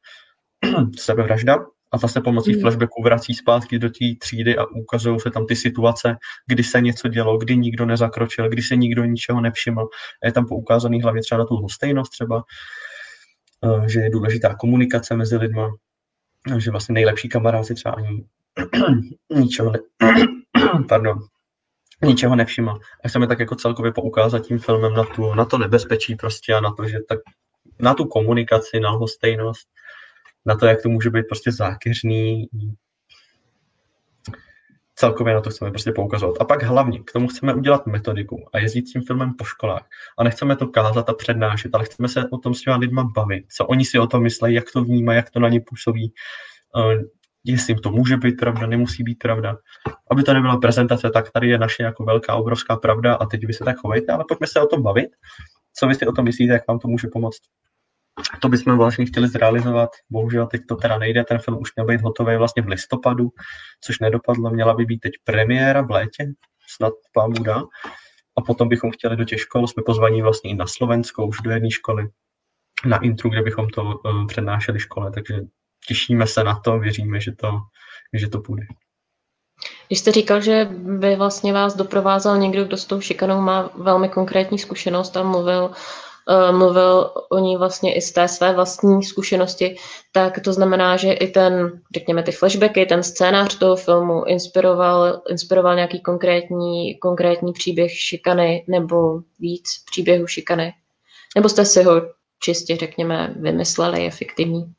[0.99, 1.57] sebevražda
[1.93, 2.61] a ta se pomocí mm.
[2.61, 7.09] flashbacku vrací zpátky do té třídy a ukazují se tam ty situace, kdy se něco
[7.09, 9.89] dělo, kdy nikdo nezakročil, kdy se nikdo ničeho nevšiml.
[10.23, 12.45] A je tam poukázaný hlavně třeba na tu lhostejnost třeba,
[13.65, 15.71] eh, že je důležitá komunikace mezi lidma,
[16.59, 18.25] že vlastně nejlepší kamarád si třeba ani
[19.31, 19.79] ničeho, ne,
[20.89, 21.19] pardon,
[22.03, 22.79] ničeho nevšiml.
[23.05, 26.61] A chceme tak jako celkově poukázat tím filmem na, tu, na to nebezpečí prostě a
[26.61, 27.19] na to, že tak,
[27.81, 29.69] na tu komunikaci, na lhostejnost
[30.47, 32.49] na to, jak to může být prostě zákeřný.
[34.99, 36.37] Celkově na to chceme prostě poukazovat.
[36.41, 39.89] A pak hlavně k tomu chceme udělat metodiku a jezdit tím filmem po školách.
[40.19, 43.45] A nechceme to kázat a přednášet, ale chceme se o tom s těma lidma bavit.
[43.57, 46.13] Co oni si o tom myslí, jak to vnímají, jak to na ně působí.
[46.77, 47.03] Uh,
[47.45, 49.57] jestli jim to může být pravda, nemusí být pravda.
[50.11, 53.53] Aby to nebyla prezentace, tak tady je naše jako velká, obrovská pravda a teď vy
[53.53, 55.11] se tak chovejte, ale pojďme se o tom bavit.
[55.79, 57.41] Co vy si o tom myslíte, jak vám to může pomoct?
[58.41, 59.91] To bychom vlastně chtěli zrealizovat.
[60.11, 63.29] Bohužel teď to teda nejde, ten film už měl být hotový vlastně v listopadu,
[63.85, 64.51] což nedopadlo.
[64.51, 66.33] Měla by být teď premiéra v létě,
[66.77, 67.63] snad pán dá.
[68.39, 71.51] A potom bychom chtěli do těch škol, jsme pozvaní vlastně i na Slovensko, už do
[71.51, 72.09] jedné školy,
[72.85, 75.41] na intru, kde bychom to uh, přednášeli škole, takže
[75.89, 77.61] těšíme se na to, věříme, že to,
[78.13, 78.67] že to půjde.
[79.87, 84.09] Když jste říkal, že by vlastně vás doprovázel někdo, kdo s tou šikanou má velmi
[84.09, 85.71] konkrétní zkušenost a mluvil,
[86.51, 89.77] mluvil o ní vlastně i z té své vlastní zkušenosti,
[90.13, 95.75] tak to znamená, že i ten, řekněme, ty flashbacky, ten scénář toho filmu inspiroval, inspiroval
[95.75, 100.73] nějaký konkrétní, konkrétní příběh šikany nebo víc příběhů šikany?
[101.37, 102.03] Nebo jste si ho
[102.41, 104.73] čistě, řekněme, vymysleli, je fiktivní?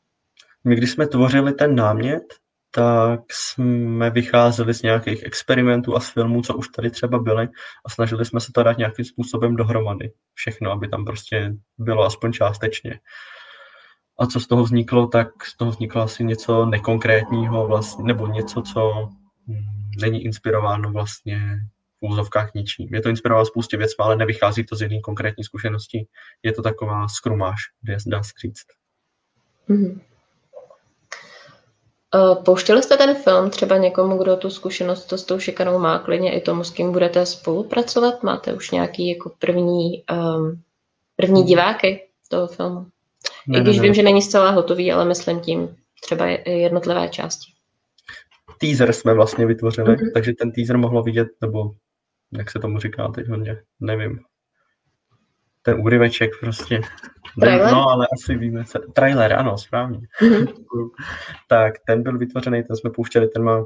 [0.64, 2.22] My, když jsme tvořili ten námět,
[2.70, 7.48] tak jsme vycházeli z nějakých experimentů a z filmů, co už tady třeba byly
[7.86, 10.12] a snažili jsme se to dát nějakým způsobem dohromady.
[10.34, 13.00] Všechno, aby tam prostě bylo aspoň částečně.
[14.18, 18.62] A co z toho vzniklo, tak z toho vzniklo asi něco nekonkrétního vlastně, nebo něco,
[18.62, 19.08] co
[19.48, 19.64] hm,
[20.00, 21.40] není inspirováno vlastně
[22.00, 22.94] v úzovkách ničím.
[22.94, 26.06] Je to inspirováno spoustě věcí, ale nevychází to z jedné konkrétní zkušenosti.
[26.42, 27.60] Je to taková skrumáž,
[28.06, 28.66] dá se říct.
[29.68, 30.00] Mm-hmm.
[32.14, 35.98] Eh, pouštěli jste ten film třeba někomu, kdo tu zkušenost to s tou šikanou má,
[35.98, 38.22] klidně i tomu, s kým budete spolupracovat?
[38.22, 40.62] Máte už nějaký jako první, um,
[41.16, 42.86] první diváky toho filmu?
[43.46, 43.94] Ne, I když ne, vím, ne.
[43.94, 47.52] že není zcela hotový, ale myslím tím třeba jednotlivé části.
[48.60, 50.12] Teaser jsme vlastně vytvořili, mm-hmm.
[50.14, 51.70] takže ten teaser mohlo vidět, nebo
[52.32, 54.20] jak se tomu říká teď hodně, nevím.
[55.68, 56.80] Ten úryveček prostě.
[57.40, 57.72] Trailer?
[57.72, 58.78] No, ale asi víme, co...
[58.78, 59.98] Trailer, ano, správně.
[60.22, 60.88] Mm-hmm.
[61.48, 63.64] tak ten byl vytvořený, ten jsme pouštěli, ten, má,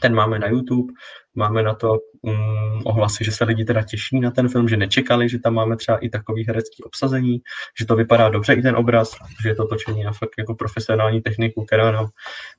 [0.00, 0.92] ten máme na YouTube,
[1.34, 5.28] máme na to um, ohlasy, že se lidi teda těší na ten film, že nečekali,
[5.28, 7.40] že tam máme třeba i takový herecký obsazení,
[7.78, 9.10] že to vypadá dobře i ten obraz,
[9.42, 12.06] že je to točení na fakt jako profesionální techniku, která nám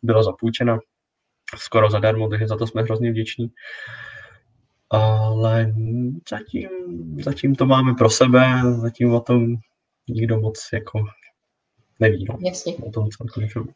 [0.04, 0.80] byla zapůjčena
[1.56, 3.48] skoro zadarmo, takže za to jsme hrozně vděční.
[4.90, 5.74] Ale
[6.30, 6.70] zatím,
[7.24, 9.56] zatím to máme pro sebe, zatím o tom
[10.08, 11.00] nikdo moc jako
[12.00, 12.26] neví.
[12.30, 12.76] No, Jasně.
[12.76, 13.72] O tom celkem filmu.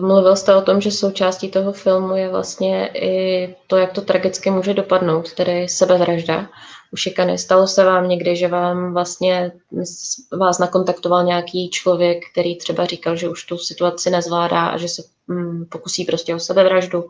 [0.00, 4.50] Mluvil jste o tom, že součástí toho filmu je vlastně i to, jak to tragicky
[4.50, 6.48] může dopadnout, tedy sebevražda
[6.92, 7.38] u šikany.
[7.38, 9.52] Stalo se vám někdy, že vám vlastně
[10.38, 15.02] vás nakontaktoval nějaký člověk, který třeba říkal, že už tu situaci nezvládá a že se
[15.26, 17.04] mm, pokusí prostě o sebevraždu,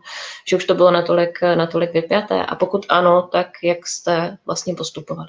[0.49, 2.47] že už to bylo natolik, natolik vypjaté?
[2.47, 5.29] A pokud ano, tak jak jste vlastně postupovali?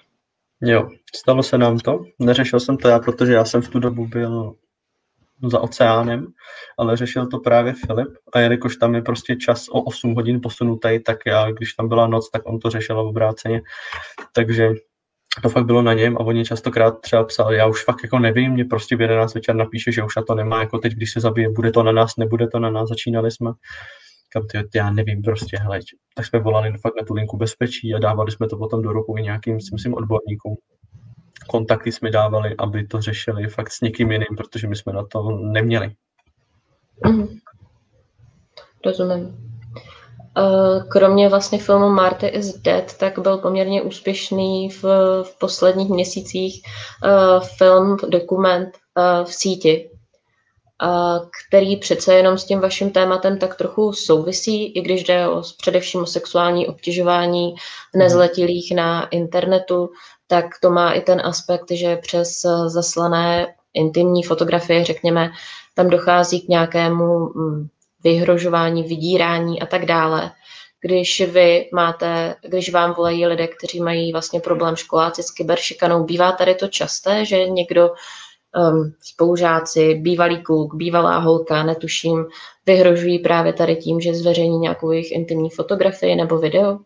[0.62, 2.00] Jo, stalo se nám to.
[2.20, 4.56] Neřešil jsem to já, protože já jsem v tu dobu byl
[5.44, 6.28] za oceánem,
[6.78, 11.00] ale řešil to právě Filip a jelikož tam je prostě čas o 8 hodin posunutý,
[11.06, 13.62] tak já, když tam byla noc, tak on to řešil obráceně.
[14.34, 14.74] Takže
[15.42, 18.52] to fakt bylo na něm a oni častokrát třeba psali, já už fakt jako nevím,
[18.52, 21.20] mě prostě v 11 večer napíše, že už na to nemá, jako teď, když se
[21.20, 23.52] zabije, bude to na nás, nebude to na nás, začínali jsme.
[24.30, 25.80] Kam ty, já nevím prostě, hele,
[26.16, 29.18] tak jsme volali fakt na tu linku bezpečí a dávali jsme to potom do ruku
[29.18, 30.56] i nějakým, myslím, odborníkům.
[31.48, 35.32] Kontakty jsme dávali, aby to řešili fakt s někým jiným, protože my jsme na to
[35.32, 35.96] neměli.
[37.06, 37.28] Mm.
[38.86, 39.46] Rozumím.
[40.38, 44.84] Eh, kromě vlastně filmu Marty is Dead, tak byl poměrně úspěšný v,
[45.24, 46.62] v posledních měsících
[47.04, 49.90] uh, film, dokument uh, v síti,
[51.48, 56.02] který přece jenom s tím vaším tématem tak trochu souvisí, i když jde o, především
[56.02, 57.56] o sexuální obtěžování
[57.96, 59.90] nezletilých na internetu,
[60.28, 65.32] tak to má i ten aspekt, že přes zaslané intimní fotografie, řekněme,
[65.74, 67.68] tam dochází k nějakému mm,
[68.04, 70.32] vyhrožování, vydírání a tak dále.
[70.82, 76.32] Když vy máte, když vám volají lidé, kteří mají vlastně problém školáci s kyberšikanou, bývá
[76.32, 77.92] tady to časté, že někdo
[78.56, 82.26] um, spolužáci, bývalý kluk, bývalá holka, netuším,
[82.66, 86.80] vyhrožují právě tady tím, že zveřejní nějakou jejich intimní fotografii nebo video?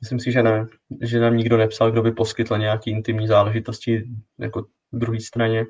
[0.00, 0.66] Myslím si, že ne.
[1.00, 4.04] Že nám nikdo nepsal, kdo by poskytl nějaký intimní záležitosti
[4.38, 5.66] jako druhé straně.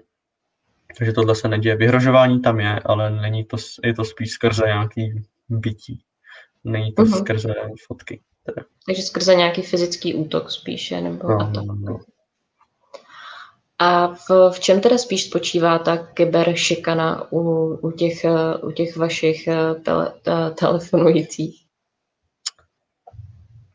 [0.98, 1.76] Takže tohle se neděje.
[1.76, 6.02] Vyhrožování tam je, ale není to, je to spíš skrze nějaký bytí.
[6.64, 7.18] Není to uh-huh.
[7.18, 7.54] skrze
[7.86, 8.20] fotky.
[8.44, 8.66] Teda.
[8.86, 11.52] Takže skrze nějaký fyzický útok spíše, nebo no.
[11.54, 12.00] No, no.
[13.78, 17.40] A v, v čem teda spíš spočívá ta kyberšikana u,
[17.82, 18.24] u, těch,
[18.62, 20.12] u těch vašich eh, tele,
[20.58, 21.64] telefonujících?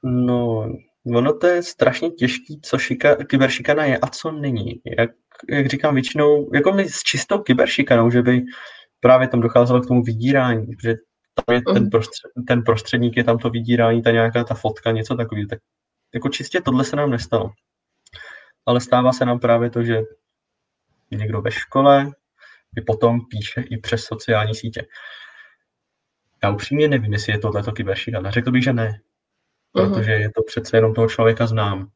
[0.04, 0.70] No,
[1.16, 4.82] ono to je strašně těžký, co šika, kyberšikana je a co není.
[4.98, 5.10] Jak
[5.50, 8.46] jak říkám, většinou, jako my s čistou kyberšikanou, že by
[9.00, 10.96] právě tam docházelo k tomu vydírání, protože
[11.34, 11.90] tam je ten, mhm.
[11.90, 15.48] prostřed, ten prostředník, je tam to vydírání, ta nějaká ta fotka, něco takového.
[15.48, 15.60] Tak
[16.14, 17.52] jako čistě tohle se nám nestalo.
[18.66, 20.02] Ale stává se nám právě to, že
[21.12, 22.06] někdo ve škole
[22.76, 24.88] mi potom píše i přes sociální sítě.
[26.44, 28.32] Já upřímně nevím, jestli je tohleto kyberšikana.
[28.32, 29.02] Řekl bych, že ne.
[29.72, 31.92] Protože je to přece jenom toho člověka znám.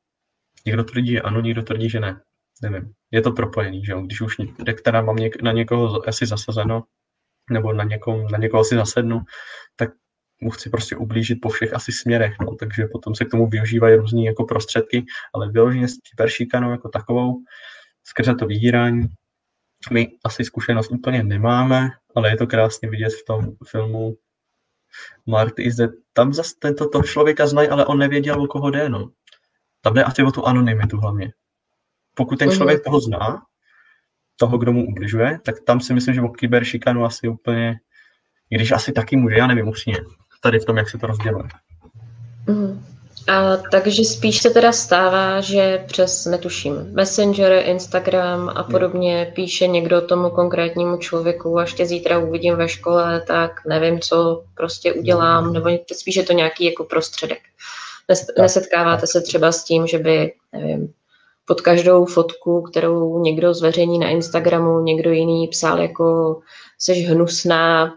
[0.65, 2.21] Někdo tvrdí, že ano, někdo tvrdí, že ne.
[2.61, 2.93] Nevím.
[3.11, 4.01] Je to propojený, že jo?
[4.01, 4.35] Když už
[4.73, 6.83] která mám něk- na někoho asi zasazeno,
[7.49, 9.21] nebo na, někom, na někoho si zasednu,
[9.75, 9.89] tak
[10.43, 13.95] mu chci prostě ublížit po všech asi směrech, no, takže potom se k tomu využívají
[13.95, 17.33] různé jako prostředky, ale vyloženě s kyberšikanou jako takovou,
[18.03, 19.07] skrze to vydírání,
[19.91, 24.17] my asi zkušenost úplně nemáme, ale je to krásně vidět v tom filmu
[25.25, 25.75] Marty is
[26.13, 29.11] Tam zase tento to člověka znají, ale on nevěděl, o koho jde, no.
[29.81, 31.33] Tam jde asi o tu anonymitu hlavně.
[32.13, 32.57] Pokud ten mhm.
[32.57, 33.41] člověk toho zná,
[34.35, 37.79] toho, kdo mu ubližuje, tak tam si myslím, že o kyberšikanu asi úplně,
[38.49, 39.99] i když asi taky může, já nevím upřímně,
[40.43, 41.47] tady v tom, jak se to rozděluje.
[42.47, 42.85] Mm.
[43.27, 50.01] A takže spíš se teda stává, že přes, netuším, Messenger, Instagram a podobně píše někdo
[50.01, 55.69] tomu konkrétnímu člověku, až tě zítra uvidím ve škole, tak nevím, co prostě udělám, nebo
[55.93, 57.39] spíš je to nějaký jako prostředek.
[58.39, 60.93] Nesetkáváte se třeba s tím, že by, nevím,
[61.45, 66.39] pod každou fotku, kterou někdo zveřejní na Instagramu, někdo jiný psal jako
[66.79, 67.93] seš hnusná,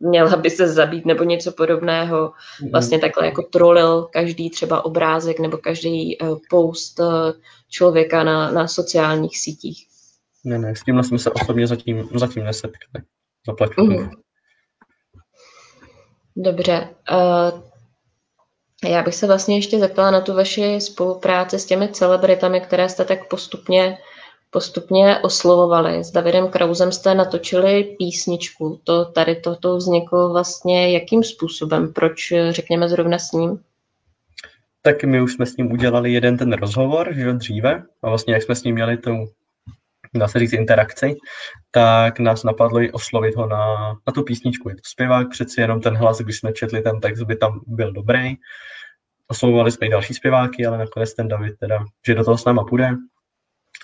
[0.00, 2.32] měla by se zabít nebo něco podobného.
[2.62, 2.70] Mhm.
[2.70, 7.32] Vlastně takhle jako trolil každý třeba obrázek nebo každý eh, post eh,
[7.68, 9.86] člověka na, na sociálních sítích.
[10.44, 13.04] Ne, ne, s tímhle jsme se osobně zatím, zatím nesetkali.
[13.46, 14.10] Zaplať mm.
[16.36, 16.88] Dobře.
[17.12, 17.60] Uh,
[18.90, 23.04] já bych se vlastně ještě zeptala na tu vaši spolupráci s těmi celebritami, které jste
[23.04, 23.98] tak postupně
[24.56, 26.04] postupně oslovovali.
[26.04, 28.80] S Davidem Krausem jste natočili písničku.
[28.84, 31.92] To tady toto vzniklo vlastně jakým způsobem?
[31.92, 33.60] Proč řekněme zrovna s ním?
[34.82, 38.42] Tak my už jsme s ním udělali jeden ten rozhovor, že dříve, a vlastně jak
[38.42, 39.10] jsme s ním měli tu,
[40.14, 41.16] dá se říct, interakci,
[41.70, 44.68] tak nás napadlo i oslovit ho na, na tu písničku.
[44.68, 47.92] Je to zpěvák, přeci jenom ten hlas, když jsme četli ten text, by tam byl
[47.92, 48.34] dobrý.
[49.28, 52.64] Oslovovali jsme i další zpěváky, ale nakonec ten David teda, že do toho s náma
[52.64, 52.90] půjde,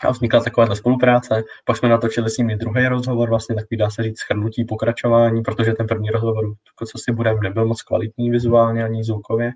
[0.02, 1.44] a vznikla taková spolupráce.
[1.64, 5.72] Pak jsme natočili s nimi druhý rozhovor, vlastně takový dá se říct schrnutí, pokračování, protože
[5.72, 9.52] ten první rozhovor, jako co si budeme, nebyl moc kvalitní vizuálně ani zvukově,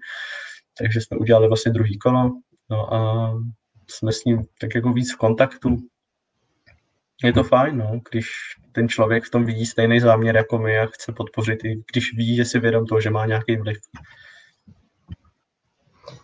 [0.79, 2.31] takže jsme udělali vlastně druhý kolo.
[2.70, 3.33] No a
[3.90, 5.77] jsme s ním tak jako víc v kontaktu.
[7.25, 8.29] Je to fajn, no, když
[8.72, 12.37] ten člověk v tom vidí stejný záměr jako my a chce podpořit, i když ví,
[12.37, 13.79] že si vědom toho, že má nějaký vliv.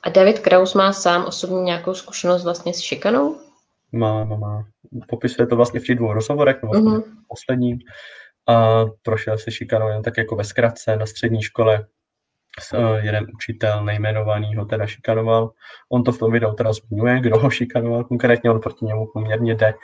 [0.03, 3.52] A David Kraus má sám osobně nějakou zkušenost vlastně s šikanou?
[3.93, 4.65] Má, má, má.
[5.09, 7.03] Popisuje to vlastně v těch dvou rozhovorech, nebo mm-hmm.
[7.29, 7.79] posledním.
[8.49, 11.87] A prošel se šikanou jen tak jako ve zkratce na střední škole.
[12.75, 15.51] Uh, jeden učitel nejmenovaný ho teda šikanoval.
[15.93, 19.55] On to v tom videu teda zmiňuje, kdo ho šikanoval konkrétně, on proti němu poměrně
[19.55, 19.75] jde.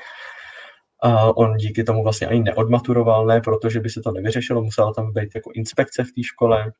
[1.02, 5.12] A on díky tomu vlastně ani neodmaturoval, ne, protože by se to nevyřešilo, musela tam
[5.12, 6.72] být jako inspekce v té škole,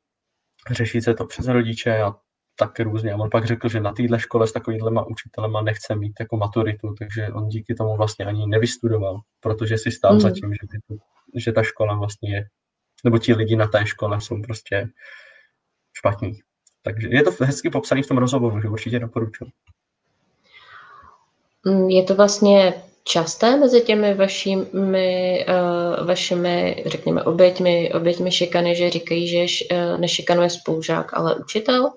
[0.71, 2.15] řešit se to přes rodiče a
[2.59, 3.13] tak různě.
[3.13, 6.93] A on pak řekl, že na téhle škole s takovýhlema učitelema nechce mít jako maturitu,
[6.99, 10.19] takže on díky tomu vlastně ani nevystudoval, protože si stál mm.
[10.19, 10.97] za tím, že, ty,
[11.35, 12.45] že ta škola vlastně je,
[13.03, 14.87] nebo ti lidi na té škole jsou prostě
[15.93, 16.39] špatní.
[16.83, 19.49] Takže je to hezky popsaný v tom rozhovoru, že určitě doporučuji.
[21.65, 28.89] Mm, je to vlastně časté mezi těmi vašimi, uh, vašimi řekněme, oběťmi, oběťmi šikany, že
[28.89, 31.91] říkají, že uh, nešikanuje spolužák, ale učitel?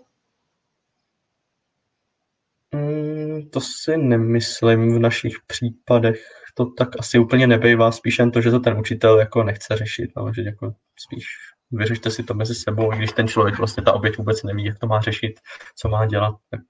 [3.52, 6.24] To si nemyslím v našich případech.
[6.54, 10.10] To tak asi úplně nebejvá, spíš jen to, že to ten učitel jako nechce řešit,
[10.16, 11.24] no, že jako spíš
[11.70, 14.78] vyřešte si to mezi sebou, i když ten člověk vlastně ta oběť vůbec neví, jak
[14.78, 15.40] to má řešit,
[15.76, 16.60] co má dělat, tak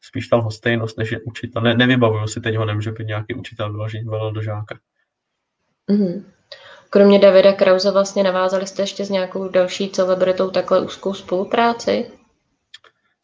[0.00, 1.62] spíš ta lhostejnost, než je učitel.
[1.62, 4.78] Ne, nevybavuju si teď ho, nemůže být nějaký učitel vyložit velel do žáka.
[5.90, 6.24] Mm-hmm.
[6.90, 12.10] Kromě Davida Krause vlastně navázali jste ještě s nějakou další celebritou takhle úzkou spolupráci?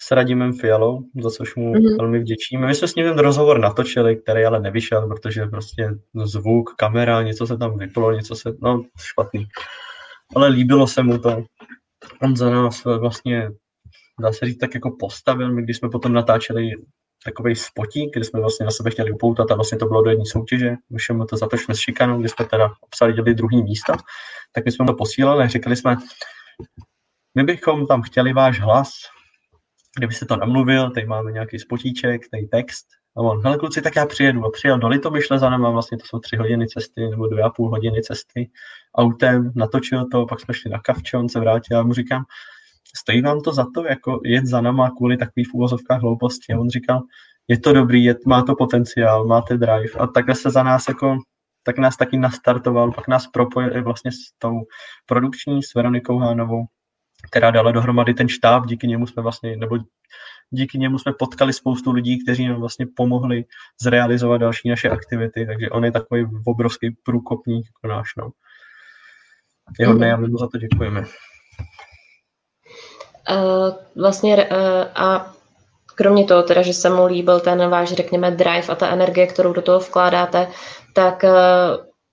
[0.06, 1.96] S Radimem Fialou, za což mu mm-hmm.
[1.98, 2.66] velmi vděčíme.
[2.66, 5.90] My jsme s ním ten rozhovor natočili, který ale nevyšel, protože prostě
[6.24, 9.46] zvuk, kamera, něco se tam vyplo, něco se, no špatný.
[10.36, 11.44] Ale líbilo se mu to.
[12.22, 13.50] On za nás vlastně,
[14.20, 15.52] dá se říct, tak jako postavil.
[15.52, 16.70] My když jsme potom natáčeli
[17.24, 20.24] takový spotík, kdy jsme vlastně na sebe chtěli upoutat a vlastně to bylo do jedné
[20.26, 20.74] soutěže.
[20.96, 23.96] Všem to zatočme s šikanou, kdy jsme teda obsali děli druhý místa,
[24.52, 25.96] tak my jsme to posílali a řekli jsme,
[27.34, 28.90] my bychom tam chtěli váš hlas,
[29.96, 32.86] kdyby se to namluvil, tady máme nějaký spotíček, tady text,
[33.16, 34.44] a on, hele kluci, tak já přijedu.
[34.44, 37.50] A přijel do Litomyšle za náma, vlastně to jsou tři hodiny cesty, nebo dvě a
[37.50, 38.50] půl hodiny cesty
[38.94, 42.24] autem, natočil to, pak jsme šli na kavče, on se vrátil a mu říkám,
[42.96, 46.52] stojí vám to za to, jako jet za náma kvůli takových v úvozovkách hlouposti.
[46.52, 47.00] A on říkal,
[47.48, 51.18] je to dobrý, je, má to potenciál, máte drive a takhle se za nás jako
[51.64, 54.60] tak nás taky nastartoval, pak nás propojil vlastně s tou
[55.06, 56.64] produkční, s Veronikou Hánovou,
[57.22, 59.78] která dala dohromady ten štáb, díky němu jsme vlastně, nebo
[60.50, 63.44] díky němu jsme potkali spoustu lidí, kteří nám vlastně pomohli
[63.82, 68.30] zrealizovat další naše aktivity, takže on je takový obrovský průkopník jako náš, no.
[69.78, 71.04] Je hodný a my mu za to děkujeme.
[73.30, 74.56] Uh, vlastně uh,
[74.94, 75.34] a
[75.94, 79.52] kromě toho teda, že se mu líbil ten váš, řekněme, drive a ta energie, kterou
[79.52, 80.48] do toho vkládáte,
[80.92, 81.30] tak uh,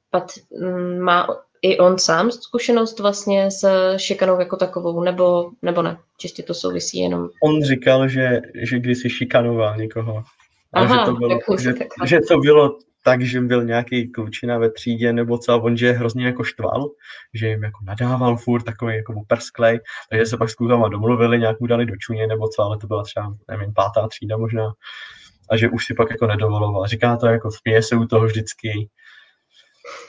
[0.10, 1.28] pat, um, má
[1.62, 5.98] i on sám zkušenost vlastně s šikanou jako takovou, nebo, nebo ne?
[6.18, 7.30] Čistě to souvisí jenom.
[7.44, 10.24] On říkal, že, že když si šikanoval někoho.
[10.74, 11.74] Aha, že, to bylo, že,
[12.06, 15.94] že to bylo tak, že byl nějaký klučina ve třídě nebo co, on že je
[15.94, 16.90] hrozně jako štval,
[17.34, 19.80] že jim jako nadával furt takový jako persklej,
[20.10, 22.88] takže se pak s klukama domluvili, nějak mu dali do čuně nebo co, ale to
[22.88, 24.74] byla třeba, nevím, pátá třída možná,
[25.50, 26.88] a že už si pak jako nedovoloval.
[26.88, 28.90] Říká to jako, směje se u toho vždycky,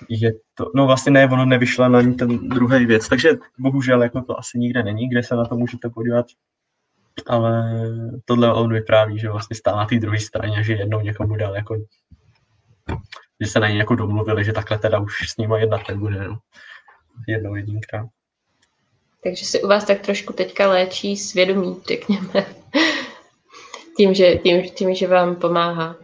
[0.09, 4.23] je to, no vlastně ne, ono nevyšla na ní ten druhý věc, takže bohužel jako
[4.23, 6.27] to asi nikde není, kde se na to můžete podívat,
[7.27, 7.83] ale
[8.25, 11.77] tohle on vypráví, že vlastně stál na té druhé straně, že jednou někomu dal jako,
[13.41, 16.39] že se na ní jako domluvili, že takhle teda už s ním jednat nebude, no.
[17.29, 18.07] jednou jedinkrát.
[19.23, 22.47] Takže si u vás tak trošku teďka léčí svědomí, řekněme,
[23.97, 25.97] tím, že, tím, tím, že vám pomáhá.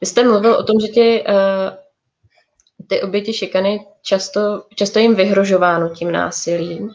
[0.00, 1.83] Vy jste mluvil o tom, že tě uh,
[2.88, 6.90] ty oběti šikany často, často jim vyhrožováno tím násilím,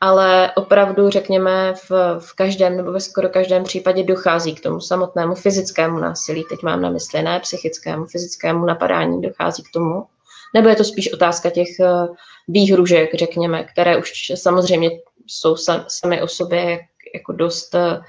[0.00, 5.34] ale opravdu, řekněme, v, v každém nebo ve skoro každém případě dochází k tomu samotnému
[5.34, 6.44] fyzickému násilí.
[6.48, 10.06] Teď mám na mysli ne psychickému, fyzickému napadání dochází k tomu.
[10.54, 12.06] Nebo je to spíš otázka těch eh,
[12.48, 14.90] výhružek, řekněme, které už samozřejmě
[15.26, 15.56] jsou
[15.88, 16.80] sami o sobě
[17.14, 18.00] jako dost, eh,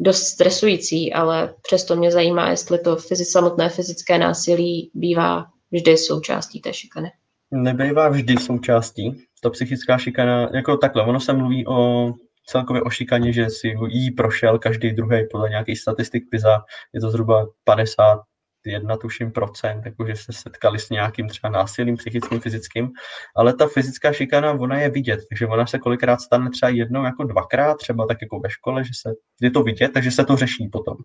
[0.00, 6.60] dost stresující, ale přesto mě zajímá, jestli to fyzi, samotné fyzické násilí bývá vždy součástí
[6.60, 7.10] té šikany.
[7.50, 9.26] Nebývá vždy součástí.
[9.42, 12.12] Ta psychická šikana, jako takhle, ono se mluví o
[12.46, 17.10] celkově o šikaně, že si jí prošel každý druhý podle nějakých statistik PISA, je to
[17.10, 18.20] zhruba 50
[18.66, 22.90] jedna tuším procent, jakože se setkali s nějakým třeba násilím psychickým, fyzickým,
[23.36, 27.24] ale ta fyzická šikana, ona je vidět, takže ona se kolikrát stane třeba jednou jako
[27.24, 30.68] dvakrát, třeba tak jako ve škole, že se je to vidět, takže se to řeší
[30.72, 30.96] potom.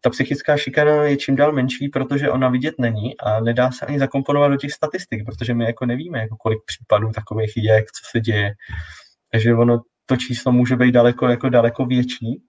[0.00, 3.98] Ta psychická šikana je čím dál menší, protože ona vidět není a nedá se ani
[3.98, 8.20] zakomponovat do těch statistik, protože my jako nevíme, jako kolik případů takových je, co se
[8.20, 8.52] děje.
[9.32, 12.42] Takže ono to číslo může být daleko, jako daleko větší,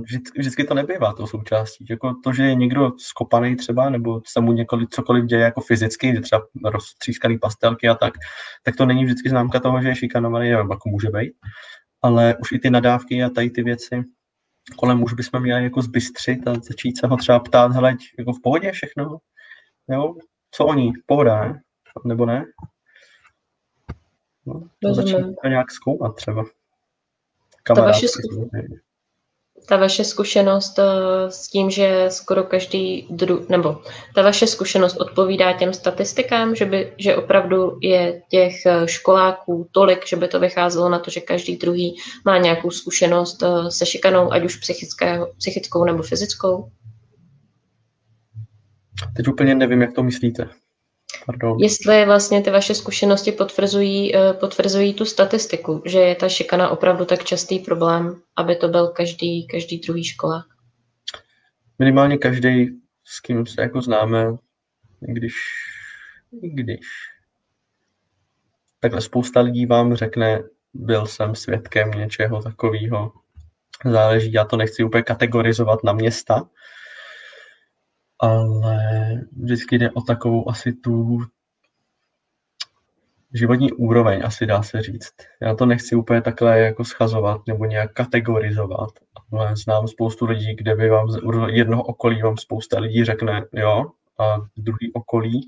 [0.00, 1.86] vždycky, vždycky to nebývá to součástí.
[1.90, 6.14] Jako to, že je někdo skopaný třeba, nebo se mu několik, cokoliv děje jako fyzicky,
[6.14, 8.14] že třeba roztřískaný pastelky a tak,
[8.62, 11.32] tak to není vždycky známka toho, že je šikanovaný, nevím, jako může být.
[12.02, 14.04] Ale už i ty nadávky a tady ty věci
[14.76, 18.42] kolem už bychom měli jako zbystřit a začít se ho třeba ptát, hele, jako v
[18.42, 19.18] pohodě všechno,
[19.88, 20.14] jo,
[20.50, 21.60] co oni, pohoda, ne?
[22.04, 22.44] Nebo ne?
[24.46, 26.44] No, to začít nějak zkoumat třeba.
[27.62, 28.06] Kamarád, vaše,
[29.68, 30.84] ta vaše zkušenost eh,
[31.30, 33.82] s tím, že skoro každý dru, nebo
[34.14, 40.06] ta vaše zkušenost odpovídá těm statistikám, že, by, že opravdu je těch eh, školáků tolik,
[40.06, 44.32] že by to vycházelo na to, že každý druhý má nějakou zkušenost eh, se šikanou,
[44.32, 44.56] ať už
[45.38, 46.70] psychickou nebo fyzickou?
[49.16, 50.48] Teď úplně nevím, jak to myslíte.
[51.26, 51.58] Pardon.
[51.60, 57.04] Jestli vlastně ty vaše zkušenosti potvrzují, eh, potvrzují tu statistiku, že je ta šikana opravdu
[57.04, 60.46] tak častý problém, aby to byl každý, každý druhý školák.
[61.78, 62.68] Minimálně každý,
[63.04, 64.26] s kým se jako známe,
[65.00, 65.34] když,
[66.42, 66.80] když.
[68.80, 70.42] Takhle spousta lidí vám řekne,
[70.74, 73.12] byl jsem svědkem něčeho takového.
[73.84, 76.48] Záleží, já to nechci úplně kategorizovat na města,
[78.20, 78.78] ale
[79.36, 81.18] vždycky jde o takovou asi tu
[83.34, 85.14] životní úroveň, asi dá se říct.
[85.42, 88.90] Já to nechci úplně takhle jako schazovat nebo nějak kategorizovat,
[89.32, 93.90] ale znám spoustu lidí, kde by vám z jednoho okolí vám spousta lidí řekne jo,
[94.18, 95.40] a druhý okolí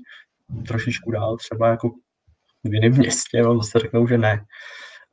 [0.67, 1.89] trošičku dál, třeba jako
[2.63, 4.45] v jiném městě, vám zase řeknou, že ne.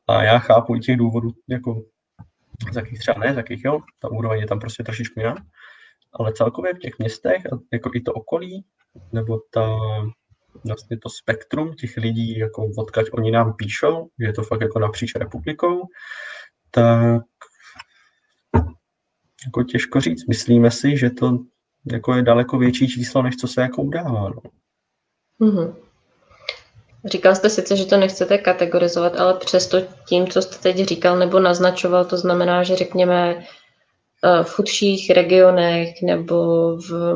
[0.06, 1.82] A já chápu i těch důvodů, jako
[2.72, 5.34] z jakých třeba ne, z jakých jo, ta úroveň je tam prostě trošičku jiná
[6.12, 7.42] ale celkově v těch městech,
[7.72, 8.64] jako i to okolí,
[9.12, 9.76] nebo ta,
[10.64, 14.78] vlastně to spektrum těch lidí, jako odkaď oni nám píšou, že je to fakt jako
[14.78, 15.88] napříč republikou,
[16.70, 17.22] tak
[19.46, 20.26] jako těžko říct.
[20.26, 21.38] Myslíme si, že to
[21.92, 24.28] jako je daleko větší číslo, než co se jako udává.
[24.28, 24.42] No.
[25.40, 25.74] Mm-hmm.
[27.04, 31.40] Říkal jste sice, že to nechcete kategorizovat, ale přesto tím, co jste teď říkal nebo
[31.40, 33.44] naznačoval, to znamená, že řekněme
[34.42, 37.14] v chudších regionech nebo v,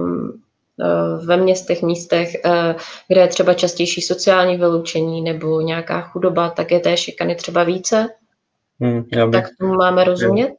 [1.27, 2.37] ve městech, místech,
[3.09, 8.09] kde je třeba častější sociální vyloučení nebo nějaká chudoba, tak je té šikany třeba více?
[8.81, 9.43] Hmm, já bych...
[9.43, 10.53] Tak tomu máme rozumět?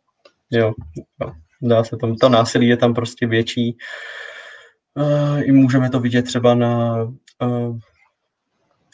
[0.52, 0.74] Jo,
[1.22, 1.32] jo,
[1.62, 2.16] dá se tam.
[2.16, 3.78] To násilí je tam prostě větší.
[4.96, 7.04] Uh, I můžeme to vidět třeba na
[7.42, 7.78] uh,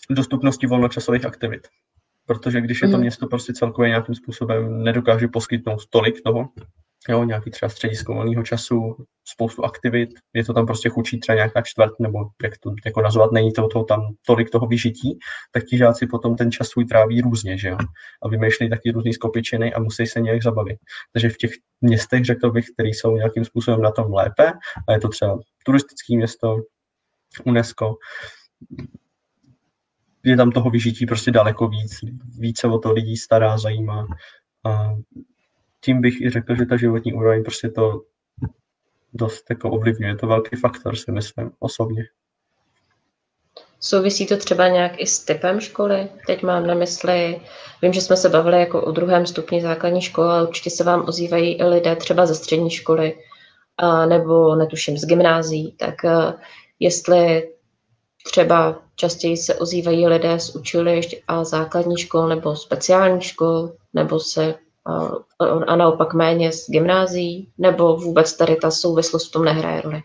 [0.10, 1.68] dostupnosti volnočasových aktivit.
[2.26, 3.02] Protože když je to mhm.
[3.02, 6.50] město prostě celkově nějakým způsobem nedokáže poskytnout tolik toho,
[7.08, 8.96] jo, nějaký třeba středisko volného času,
[9.26, 13.32] spoustu aktivit, je to tam prostě chudší třeba nějaká čtvrt, nebo jak to jako nazvat,
[13.32, 15.20] není to, to tam tolik toho vyžití,
[15.52, 17.78] tak ti žáci potom ten čas svůj tráví různě, že jo,
[18.24, 20.78] a vymýšlejí taky různý skopičiny a musí se nějak zabavit.
[21.14, 24.52] Takže v těch městech, řekl bych, které jsou nějakým způsobem na tom lépe,
[24.88, 26.58] a je to třeba turistické město,
[27.46, 27.96] UNESCO,
[30.24, 32.00] je tam toho vyžití prostě daleko víc,
[32.40, 34.08] více o to lidí stará, zajímá.
[34.66, 34.96] A
[35.82, 38.02] tím bych i řekl, že ta životní úroveň prostě to
[39.14, 40.12] dost jako ovlivňuje.
[40.12, 42.04] Je to velký faktor, si myslím, osobně.
[43.80, 46.10] Souvisí to třeba nějak i s typem školy?
[46.28, 47.42] Teď mám na mysli,
[47.82, 51.06] vím, že jsme se bavili jako o druhém stupni základní školy, ale určitě se vám
[51.08, 53.18] ozývají i lidé třeba ze střední školy,
[54.10, 55.96] nebo netuším z gymnází, tak
[56.80, 57.50] jestli
[58.26, 64.56] třeba častěji se ozývají lidé z učilišť a základní škol nebo speciální škol, nebo se
[65.68, 70.04] a naopak méně z gymnází, nebo vůbec tady ta souvislost v tom nehraje roli?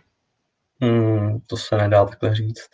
[0.80, 2.68] Hmm, to se nedá takhle říct.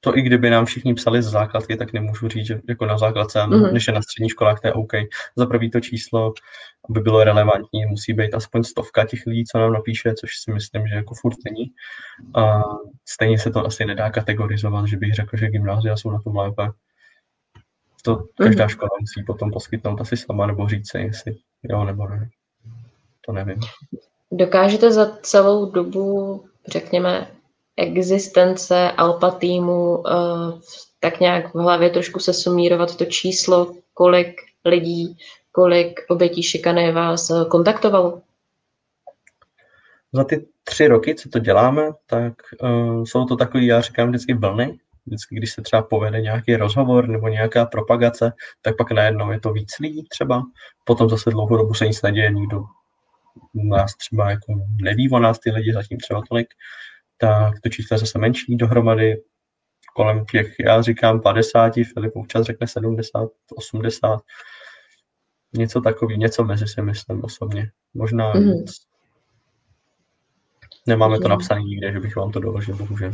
[0.00, 3.38] To i kdyby nám všichni psali z základky, tak nemůžu říct, že jako na základce,
[3.38, 3.72] mm-hmm.
[3.72, 4.92] než je na středních školách, to je OK.
[5.36, 6.32] Za prvý to číslo,
[6.90, 10.88] aby bylo relevantní, musí být aspoň stovka těch lidí, co nám napíše, což si myslím,
[10.88, 11.66] že jako furt není.
[12.34, 12.62] A
[13.08, 16.62] stejně se to asi nedá kategorizovat, že bych řekl, že gymnázia jsou na tom lépe.
[18.02, 18.70] To každá mhm.
[18.70, 22.30] škola musí potom poskytnout asi sama, nebo říct si, jestli jo nebo ne.
[23.26, 23.60] To nevím.
[24.32, 27.30] Dokážete za celou dobu, řekněme,
[27.76, 30.12] existence Alpa týmu eh,
[31.00, 35.16] tak nějak v hlavě trošku se sumírovat to číslo, kolik lidí,
[35.52, 38.22] kolik obětí šikany vás eh, kontaktovalo?
[40.12, 42.32] Za ty tři roky, co to děláme, tak
[42.62, 44.78] uh, jsou to takové, já říkám vždycky vlny,
[45.10, 48.32] vždycky, když se třeba povede nějaký rozhovor nebo nějaká propagace,
[48.62, 50.42] tak pak najednou je to víc lidí třeba,
[50.84, 52.62] potom zase dlouhou dobu se nic neděje, nikdo
[53.54, 56.48] nás třeba jako neví o nás ty lidi zatím třeba tolik,
[57.18, 59.22] tak to číslo je zase menší dohromady,
[59.96, 64.20] kolem těch, já říkám 50, Filip občas řekne 70, 80,
[65.52, 67.70] něco takový, něco mezi si myslím osobně.
[67.94, 68.64] Možná mm-hmm.
[70.86, 73.12] Nemáme to napsané nikde, že bych vám to doložil, bohužel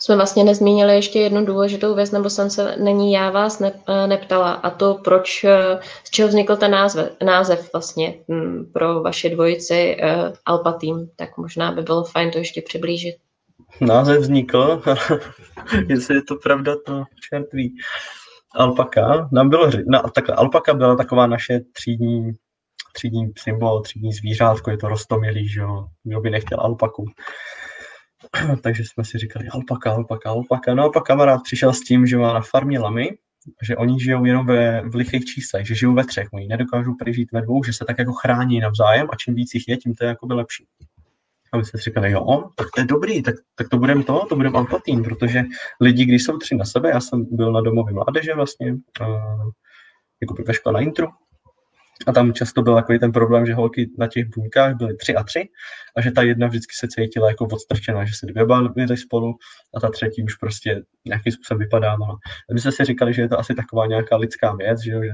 [0.00, 4.06] jsme vlastně nezmínili ještě jednu důležitou věc, nebo jsem se není já vás ne, eh,
[4.06, 9.28] neptala, a to proč, eh, z čeho vznikl ten název, název vlastně hm, pro vaše
[9.28, 13.14] dvojici uh, Alpa Team, tak možná by bylo fajn to ještě přiblížit.
[13.80, 14.82] Název vznikl,
[15.88, 17.76] jestli je to pravda, to čert ví.
[18.54, 22.32] Alpaka, nám bylo, no, takhle, alpaka byla taková naše třídní,
[22.92, 27.04] třídní symbol, třídní zvířátko, je to rostomilý, že jo, kdo by nechtěl alpaku.
[28.62, 30.74] takže jsme si říkali alpaka, alpaka, alpaka.
[30.74, 33.10] No a pak kamarád přišel s tím, že má na farmě lamy,
[33.62, 37.32] že oni žijou jenom ve, v lichých číslech, že žijou ve třech, oni nedokážou přežít
[37.32, 40.04] ve dvou, že se tak jako chrání navzájem a čím víc jich je, tím to
[40.04, 40.66] je jako by lepší.
[41.52, 44.26] A my jsme si říkali, jo, tak to je dobrý, tak, tak to budeme to,
[44.28, 45.42] to budeme alpatín, protože
[45.80, 49.50] lidi, když jsou tři na sebe, já jsem byl na domově mládeže vlastně, uh,
[50.20, 51.06] jako ve škole na intru,
[52.06, 55.22] a tam často byl takový ten problém, že holky na těch buňkách byly tři a
[55.22, 55.48] tři
[55.96, 59.34] a že ta jedna vždycky se cítila jako odstrčená, že se dvě bavily spolu
[59.74, 62.18] a ta třetí už prostě nějakým způsobem vypadávala.
[62.50, 65.12] A my jsme si říkali, že je to asi taková nějaká lidská věc, že, že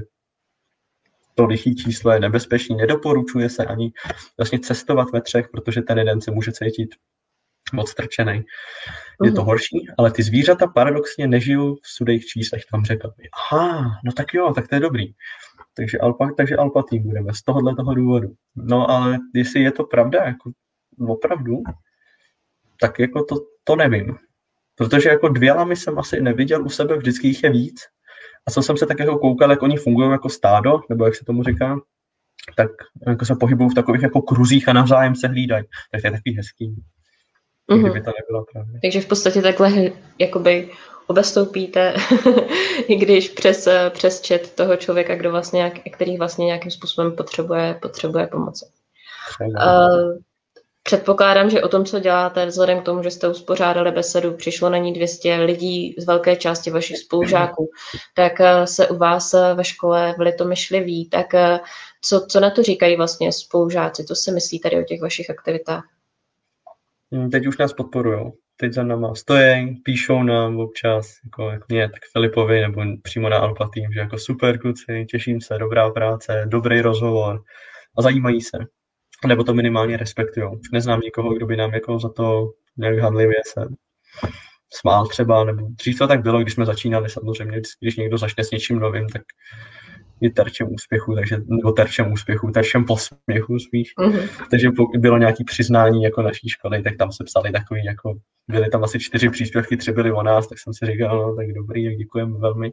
[1.35, 3.91] to lichý číslo je nebezpečný, nedoporučuje se ani
[4.37, 6.89] vlastně cestovat ve třech, protože ten jeden se může cítit
[7.73, 8.45] moc strčený.
[9.23, 9.45] Je to mhm.
[9.45, 12.61] horší, ale ty zvířata paradoxně nežijou v sudejch číslech.
[12.71, 15.05] Tam řekl, aha, no tak jo, tak to je dobrý.
[15.77, 18.29] Takže Alpa, takže Alpa tým budeme z tohohle toho důvodu.
[18.55, 20.51] No ale jestli je to pravda, jako
[21.07, 21.63] opravdu,
[22.81, 24.17] tak jako to, to nevím.
[24.75, 27.81] Protože jako dvě lamy jsem asi neviděl u sebe, vždycky jich je víc.
[28.47, 31.25] A co jsem se tak jako koukal, jak oni fungují jako stádo, nebo jak se
[31.25, 31.79] tomu říká,
[32.55, 32.69] tak
[33.07, 35.63] jako se pohybují v takových jako kruzích a navzájem se hlídají.
[35.91, 36.75] Tak to je takový hezký.
[37.71, 37.81] Mm-hmm.
[37.81, 38.79] Kdyby to nebylo pravda.
[38.81, 40.69] Takže v podstatě takhle jakoby
[41.07, 41.93] obestoupíte,
[42.87, 48.27] i když přes, přes chat toho člověka, kdo vlastně, který vlastně nějakým způsobem potřebuje, potřebuje
[48.27, 48.65] pomoci.
[49.41, 50.17] Uh,
[50.87, 54.77] Předpokládám, že o tom, co děláte, vzhledem k tomu, že jste uspořádali besedu, přišlo na
[54.77, 57.69] ní 200 lidí z velké části vašich spolužáků,
[58.15, 61.09] tak eh, se u vás eh, ve škole v Litomyšli ví.
[61.09, 61.59] Tak eh,
[62.01, 64.05] co, co na to říkají vlastně spolužáci?
[64.05, 65.83] Co si myslí tady o těch vašich aktivitách?
[67.11, 68.31] Hmm, teď už nás podporují.
[68.57, 73.37] Teď za náma stojí, píšou nám občas, jako, jako mě, tak Filipovi, nebo přímo na
[73.37, 77.43] Alpa tým, že jako super kluci, těším se, dobrá práce, dobrý rozhovor
[77.97, 78.57] a zajímají se
[79.25, 80.47] nebo to minimálně respektují.
[80.73, 83.67] Neznám nikoho, kdo by nám jako za to nějak handlivě se
[84.73, 88.51] smál třeba, nebo dřív to tak bylo, když jsme začínali samozřejmě, když někdo začne s
[88.51, 89.21] něčím novým, tak
[90.21, 93.93] je terčem úspěchu, takže, nebo terčem úspěchu, terčem posměchu spíš.
[93.99, 94.47] Mm-hmm.
[94.49, 98.13] Takže pokud bylo nějaké přiznání jako naší školy, tak tam se psali takový, jako
[98.47, 101.47] byly tam asi čtyři příspěvky, tři byly o nás, tak jsem si říkal, no tak
[101.53, 102.71] dobrý, děkujeme velmi.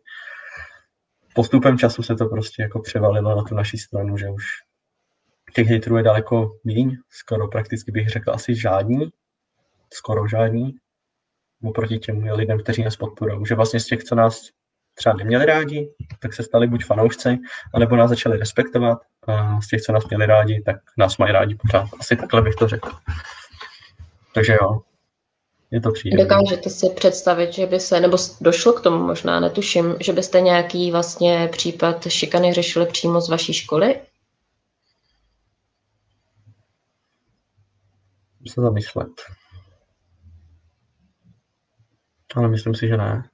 [1.35, 4.45] Postupem času se to prostě jako převalilo na tu naší stranu, že už
[5.55, 9.09] těch hejterů je daleko míň, skoro prakticky bych řekl asi žádní,
[9.93, 10.75] skoro žádní,
[11.63, 13.47] oproti těm lidem, kteří nás podporují.
[13.47, 14.49] Že vlastně z těch, co nás
[14.95, 15.89] třeba neměli rádi,
[16.19, 17.39] tak se stali buď fanoušci,
[17.75, 18.99] anebo nás začali respektovat.
[19.27, 21.89] A z těch, co nás měli rádi, tak nás mají rádi pořád.
[22.01, 22.91] Asi takhle bych to řekl.
[24.35, 24.81] Takže jo,
[25.71, 26.25] je to příjemné.
[26.25, 30.91] Dokážete si představit, že by se, nebo došlo k tomu možná, netuším, že byste nějaký
[30.91, 33.97] vlastně případ šikany řešili přímo z vaší školy?
[38.49, 39.11] se zamyslet.
[42.35, 43.31] Ale myslím si, že ne.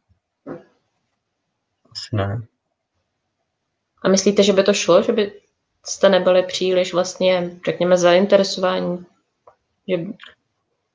[2.12, 2.42] Ne.
[4.02, 5.32] A myslíte, že by to šlo, že by
[5.86, 9.06] jste nebyli příliš vlastně, řekněme, zainteresování?
[9.88, 10.04] Že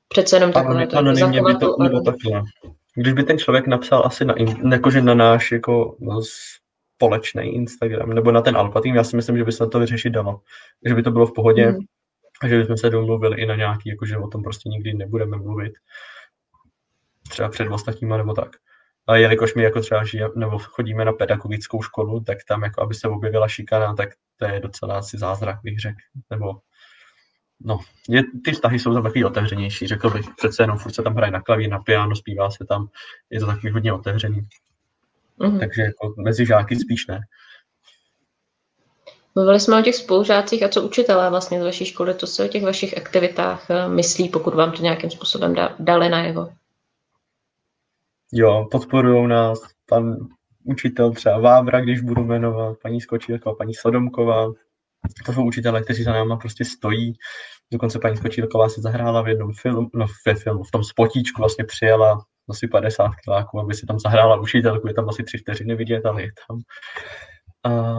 [0.08, 2.42] přece jenom takové to anonymně by to, nebo takhle.
[2.94, 4.34] Když by ten člověk napsal asi na,
[4.72, 5.96] jakože na náš jako
[6.96, 10.10] společný Instagram, nebo na ten Alpha tým, já si myslím, že by se to vyřešit
[10.10, 10.40] dalo.
[10.86, 11.78] Že by to bylo v pohodě, mm
[12.42, 15.72] a že bychom se domluvili i na nějaký, jakože o tom prostě nikdy nebudeme mluvit,
[17.28, 18.56] třeba před ostatníma nebo tak.
[19.06, 22.94] A jelikož my jako třeba žijeme, nebo chodíme na pedagogickou školu, tak tam jako aby
[22.94, 25.98] se objevila šikana, tak to je docela asi zázrak, bych řekl.
[26.30, 26.54] Nebo
[27.60, 27.78] no,
[28.08, 30.26] je, ty vztahy jsou tam takový otevřenější, řekl bych.
[30.36, 32.88] Přece jenom furt se tam hraje na klavír, na piano, zpívá se tam,
[33.30, 34.40] je to takový hodně otevřený.
[35.40, 35.58] Mm-hmm.
[35.58, 37.20] Takže jako mezi žáky spíš ne.
[39.34, 42.48] Mluvili jsme o těch spolužácích a co učitelé vlastně z vaší školy, to se o
[42.48, 46.48] těch vašich aktivitách eh, myslí, pokud vám to nějakým způsobem dali najevo?
[48.32, 49.60] Jo, podporují nás.
[49.88, 50.16] Pan
[50.64, 54.46] učitel třeba Vábra, když budu jmenovat, paní Skočílková, paní Sodomková.
[55.26, 57.12] To jsou učitelé, kteří za náma prostě stojí.
[57.72, 61.64] Dokonce paní Skočílková se zahrála v jednom filmu, no ve filmu, v tom spotíčku vlastně
[61.64, 62.18] přijela
[62.50, 66.22] asi 50 kiláků, aby si tam zahrála učitelku, je tam asi tři vteřiny vidět, ale
[66.22, 66.58] je tam
[67.66, 67.94] a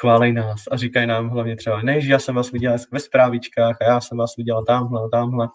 [0.00, 3.76] chválej nás a říkají nám hlavně třeba, ne, že já jsem vás viděla ve zprávičkách
[3.80, 5.48] a já jsem vás viděla tamhle a tamhle,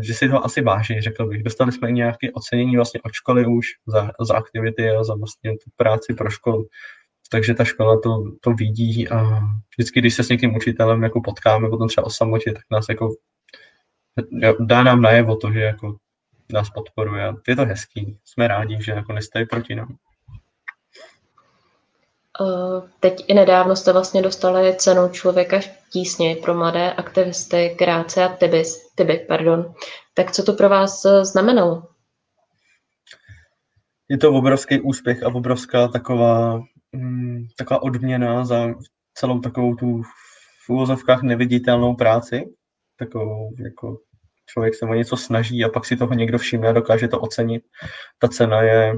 [0.00, 1.42] že si to asi váží, řekl bych.
[1.42, 5.50] Dostali jsme i nějaké ocenění vlastně od školy už za, za aktivity a za vlastně
[5.50, 6.66] tu práci pro školu.
[7.30, 9.40] Takže ta škola to, to vidí a
[9.76, 13.14] vždycky, když se s někým učitelem jako potkáme, potom třeba o samotě, tak nás jako
[14.60, 15.96] dá nám najevo to, že jako
[16.52, 17.34] nás podporuje.
[17.48, 18.18] Je to hezký.
[18.24, 19.96] Jsme rádi, že jako nestojí proti nám.
[22.40, 28.24] Eh, teď i nedávno jste vlastně dostali cenu člověka v tísni pro mladé aktivisty Gráce
[28.24, 29.24] a Tibis, Tiby.
[29.28, 29.74] Pardon.
[30.14, 31.82] Tak co to pro vás eh, znamenalo?
[34.08, 36.62] Je to obrovský úspěch a obrovská taková,
[36.92, 38.74] mm, taková odměna za
[39.14, 40.02] celou takovou tu
[40.66, 42.44] v úvozovkách neviditelnou práci.
[42.96, 43.98] Takovou, jako
[44.46, 47.62] člověk se o něco snaží a pak si toho někdo všimne a dokáže to ocenit.
[48.18, 48.94] Ta cena je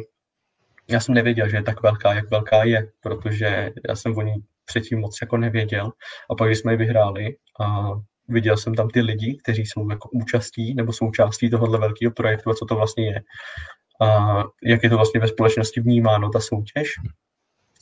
[0.93, 4.35] já jsem nevěděl, že je tak velká, jak velká je, protože já jsem o ní
[4.65, 5.93] předtím moc jako nevěděl.
[6.31, 7.91] A pak, když jsme ji vyhráli a
[8.29, 12.55] viděl jsem tam ty lidi, kteří jsou jako účastí nebo součástí tohohle velkého projektu a
[12.55, 13.21] co to vlastně je.
[14.01, 16.89] A jak je to vlastně ve společnosti vnímáno, ta soutěž,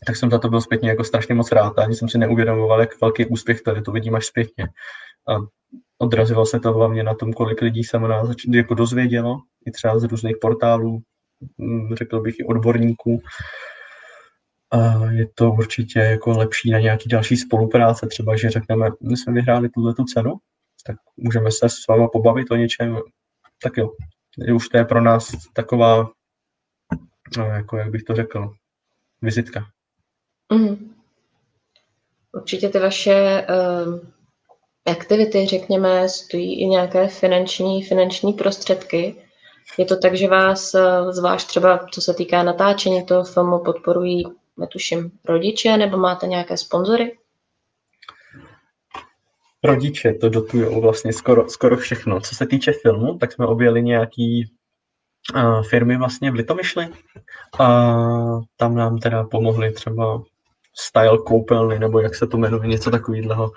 [0.07, 2.81] tak jsem za to byl zpětně jako strašně moc rád a ani jsem si neuvědomoval,
[2.81, 4.65] jak velký úspěch je, to vidím až zpětně.
[5.29, 5.37] A
[5.99, 9.37] odrazilo se to hlavně na tom, kolik lidí se o nás jako dozvědělo,
[9.67, 11.03] i třeba z různých portálů,
[11.95, 13.23] řekl bych, i odborníků.
[14.73, 19.33] A je to určitě jako lepší na nějaký další spolupráce, třeba, že řekneme, my jsme
[19.33, 20.35] vyhráli tuhle tu cenu,
[20.87, 22.99] tak můžeme se s váma pobavit o něčem,
[23.63, 23.91] tak jo,
[24.55, 26.11] už to je pro nás taková,
[27.39, 28.53] no, jako jak bych to řekl,
[29.23, 29.67] vizitka.
[30.53, 30.95] Mm.
[32.33, 34.01] Určitě ty vaše uh,
[34.87, 39.30] aktivity, řekněme, stojí i nějaké finanční, finanční prostředky.
[39.79, 44.25] Je to tak, že vás, eh, zvlášť třeba co se týká natáčení toho filmu, podporují,
[44.57, 47.17] netuším, rodiče, nebo máte nějaké sponzory?
[49.65, 52.21] rodiče to dotují vlastně skoro, skoro všechno.
[52.21, 54.51] Co se týče filmu, tak jsme objeli nějaký
[55.35, 56.89] uh, firmy vlastně v Litomyšli
[57.59, 57.67] a
[58.57, 60.23] tam nám teda pomohli třeba
[60.77, 63.51] style koupelny, nebo jak se to jmenuje, něco takového,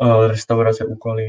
[0.00, 1.24] uh, restaurace, úkoly,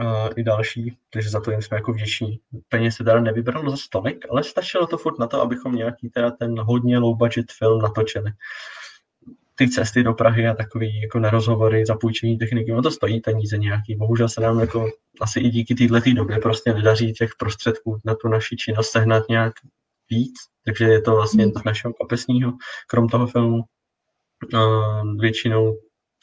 [0.00, 2.40] uh, i další, takže za to jim jsme jako vděční.
[2.68, 6.30] Peněz se teda nevybralo za stolik, ale stačilo to furt na to, abychom nějaký teda
[6.30, 8.32] ten hodně low budget film natočili.
[9.54, 13.58] Ty cesty do Prahy a takový jako na rozhovory, zapůjčení techniky, no to stojí peníze
[13.58, 13.96] nějaký.
[13.96, 14.90] Bohužel se nám jako
[15.20, 19.54] asi i díky této době prostě nedaří těch prostředků na tu naši činnost sehnat nějak
[20.10, 20.34] víc,
[20.64, 22.52] takže je to vlastně z našeho kapesního,
[22.86, 23.64] krom toho filmu.
[24.54, 25.76] Uh, většinou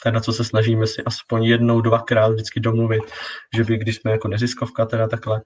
[0.03, 3.03] teda co se snažíme si aspoň jednou, dvakrát vždycky domluvit,
[3.55, 5.41] že by, když jsme jako neziskovka teda takhle,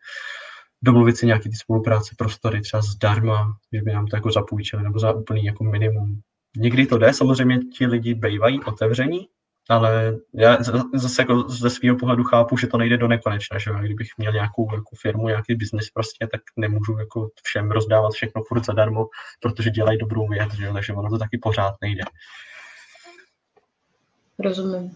[0.81, 4.99] domluvit si nějaký ty spolupráce, prostory třeba zdarma, že by nám to jako zapůjčili, nebo
[4.99, 6.19] za úplný jako minimum.
[6.57, 9.27] Někdy to jde, samozřejmě ti lidi bývají otevření,
[9.69, 10.57] ale já
[10.93, 14.73] zase jako ze svého pohledu chápu, že to nejde do nekonečna, že kdybych měl nějakou
[14.73, 19.05] jako firmu, nějaký biznis prostě, tak nemůžu jako všem rozdávat všechno furt zadarmo,
[19.41, 20.69] protože dělají dobrou věc, že?
[20.73, 22.03] takže ono to taky pořád nejde.
[24.39, 24.95] Rozumím.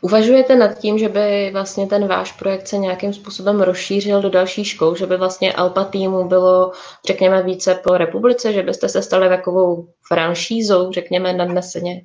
[0.00, 4.68] Uvažujete nad tím, že by vlastně ten váš projekt se nějakým způsobem rozšířil do dalších
[4.68, 6.72] škol, že by vlastně Alpa týmu bylo,
[7.06, 12.02] řekněme, více po republice, že byste se stali takovou franšízou, řekněme, nadneseně?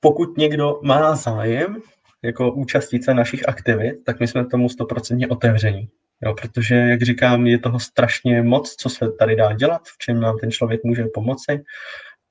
[0.00, 1.82] Pokud někdo má zájem
[2.22, 5.88] jako účastnit se našich aktivit, tak my jsme tomu stoprocentně otevření.
[6.22, 10.20] Jo, protože, jak říkám, je toho strašně moc, co se tady dá dělat, v čem
[10.20, 11.64] nám ten člověk může pomoci.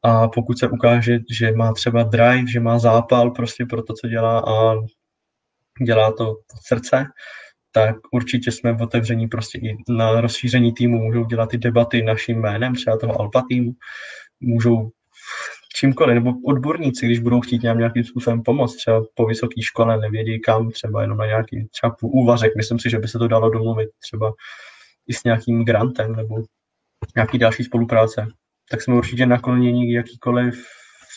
[0.03, 4.07] A pokud se ukáže, že má třeba drive, že má zápal prostě pro to, co
[4.07, 4.75] dělá a
[5.85, 7.05] dělá to od srdce,
[7.71, 12.41] tak určitě jsme v otevření prostě i na rozšíření týmu, můžou dělat ty debaty naším
[12.41, 13.71] jménem, třeba toho Alpa týmu,
[14.39, 14.89] můžou
[15.75, 20.39] čímkoliv, nebo odborníci, když budou chtít nějak nějakým způsobem pomoct, třeba po vysoké škole nevědí
[20.39, 23.89] kam, třeba jenom na nějaký třeba úvazek, myslím si, že by se to dalo domluvit
[23.99, 24.33] třeba
[25.07, 26.35] i s nějakým grantem nebo
[27.15, 28.27] nějaký další spolupráce
[28.71, 30.65] tak jsme určitě nakloněni jakýkoliv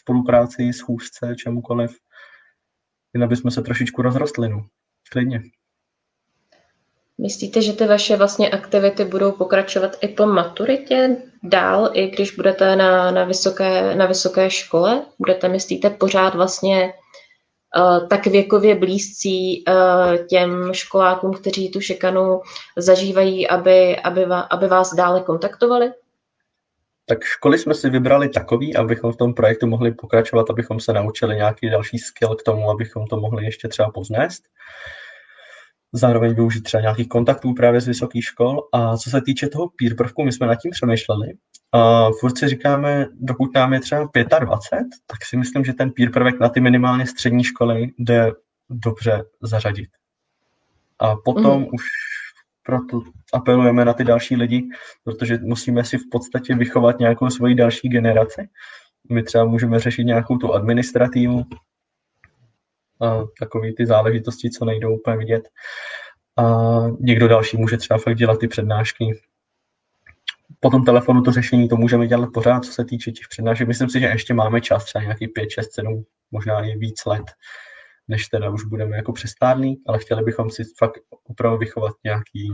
[0.01, 1.91] spolupráci, schůzce, čemukoliv,
[3.15, 4.67] jen aby jsme se trošičku rozrostli, no.
[5.13, 5.43] Klidně.
[7.19, 12.77] Myslíte, že ty vaše vlastně aktivity budou pokračovat i po maturitě dál, i když budete
[12.77, 15.03] na, na, vysoké, na vysoké škole?
[15.19, 16.93] Budete, myslíte, pořád vlastně
[17.77, 22.41] uh, tak věkově blízcí uh, těm školákům, kteří tu šikanu
[22.77, 25.93] zažívají, aby, aby, aby vás dále kontaktovali?
[27.11, 31.37] Tak školy jsme si vybrali takový, abychom v tom projektu mohli pokračovat, abychom se naučili
[31.37, 34.43] nějaký další skill k tomu, abychom to mohli ještě třeba poznést.
[35.93, 38.69] Zároveň využít třeba nějakých kontaktů právě z vysokých škol.
[38.73, 41.29] A co se týče toho peer prvku, my jsme nad tím přemýšleli.
[41.73, 46.11] A furt si říkáme, dokud nám je třeba 25, tak si myslím, že ten peer
[46.11, 48.33] prvek na ty minimálně střední školy jde
[48.69, 49.91] dobře zařadit.
[50.99, 51.67] A potom mm.
[51.73, 51.83] už
[52.63, 53.01] proto
[53.33, 54.69] apelujeme na ty další lidi,
[55.05, 58.49] protože musíme si v podstatě vychovat nějakou svoji další generaci.
[59.11, 61.45] My třeba můžeme řešit nějakou tu administrativu,
[63.01, 65.49] a takové ty záležitosti, co nejdou úplně vidět.
[66.37, 66.43] A
[67.01, 69.21] někdo další může třeba fakt dělat ty přednášky.
[70.61, 73.69] Po tom telefonu to řešení to můžeme dělat pořád, co se týče těch přednášek.
[73.69, 77.25] Myslím si, že ještě máme čas, třeba nějaký 5, 6, 7, možná i víc let,
[78.11, 82.53] než teda už budeme jako přestárný, ale chtěli bychom si fakt opravdu vychovat nějaký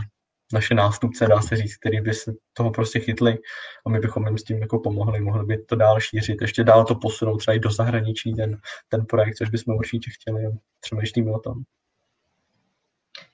[0.53, 3.39] naše nástupce, dá se říct, který by se toho prostě chytli
[3.87, 6.85] a my bychom jim s tím jako pomohli, mohli by to dál šířit, ještě dál
[6.85, 10.43] to posunout třeba i do zahraničí ten, ten projekt, což bychom určitě chtěli
[10.81, 11.55] přemýšlíme o tom.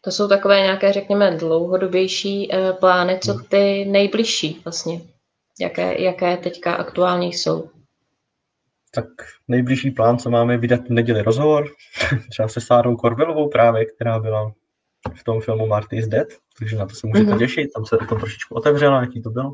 [0.00, 3.44] To jsou takové nějaké, řekněme, dlouhodobější e, plány, co hmm.
[3.44, 5.00] ty nejbližší vlastně,
[5.60, 7.70] jaké, jaké teďka aktuálně jsou?
[8.94, 9.04] Tak
[9.48, 11.68] nejbližší plán, co máme, vydat v neděli rozhovor,
[12.30, 14.52] třeba se Sárou Korvelovou právě, která byla
[15.14, 16.28] v tom filmu Marty is Dead,
[16.58, 17.38] takže na to se můžete mm-hmm.
[17.38, 19.52] těšit, tam se to trošičku otevřelo, jaký to bylo.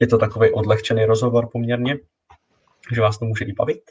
[0.00, 1.98] Je to takový odlehčený rozhovor poměrně,
[2.94, 3.82] že vás to může i bavit.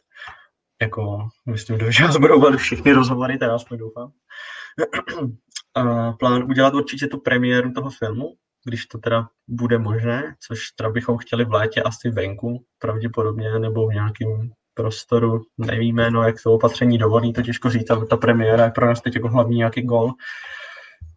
[0.81, 4.11] Jako, myslím, že vás budou bavit všichni rozhovory, teda aspoň doufám.
[5.75, 10.89] A plán udělat určitě tu premiéru toho filmu, když to teda bude možné, což teda
[10.89, 16.53] bychom chtěli v létě asi venku, pravděpodobně, nebo v nějakém prostoru, nevíme, no jak to
[16.53, 19.81] opatření dovolí, to těžko říct, ale ta premiéra je pro nás teď jako hlavní nějaký
[19.81, 20.11] gol,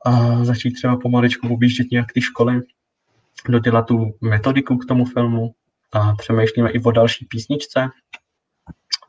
[0.07, 2.61] a začít třeba pomaličku objíždět nějak ty školy,
[3.49, 5.55] dodělat tu metodiku k tomu filmu
[5.93, 7.89] a přemýšlíme i o další písničce.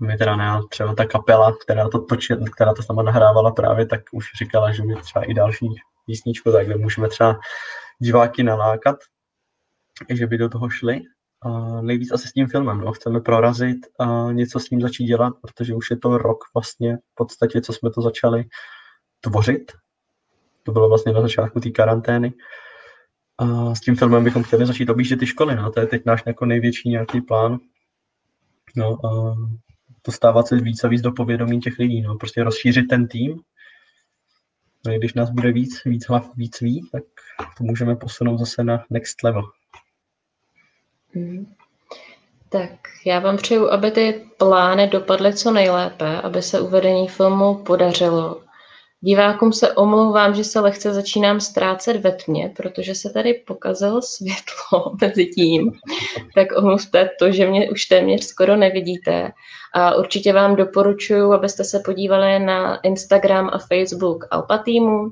[0.02, 4.02] My teda ne, třeba ta kapela, která to, toči, která to sama nahrávala právě, tak
[4.12, 5.68] už říkala, že by třeba i další
[6.06, 7.40] písničku, tak můžeme třeba
[8.00, 8.96] diváky nalákat,
[10.10, 11.02] že by do toho šli.
[11.82, 12.78] Nejvíc asi s tím filmem.
[12.78, 12.92] No.
[12.92, 17.16] Chceme prorazit a něco s ním začít dělat, protože už je to rok vlastně v
[17.16, 18.46] podstatě, co jsme to začali
[19.22, 19.72] tvořit.
[20.64, 22.34] To bylo vlastně na začátku té karantény.
[23.38, 25.56] A s tím filmem bychom chtěli začít objíždět ty školy.
[25.56, 25.72] No.
[25.72, 27.60] To je teď náš jako největší nějaký plán.
[28.76, 29.36] No, a
[30.06, 32.02] dostávat se víc a víc do povědomí těch lidí.
[32.02, 32.16] No.
[32.16, 33.40] Prostě rozšířit ten tým.
[34.88, 37.04] No, když nás bude víc, víc hlav, víc ví, tak
[37.58, 39.44] to můžeme posunout zase na next level.
[41.14, 41.54] Hmm.
[42.50, 42.72] Tak
[43.06, 48.42] já vám přeju, aby ty plány dopadly co nejlépe, aby se uvedení filmu podařilo.
[49.02, 54.96] Divákům se omlouvám, že se lehce začínám ztrácet ve tmě, protože se tady pokazilo světlo
[55.02, 55.72] mezi tím.
[56.36, 59.32] Tak omluvte to, že mě už téměř skoro nevidíte.
[59.74, 65.12] A určitě vám doporučuji, abyste se podívali na Instagram a Facebook Alpa Teamu,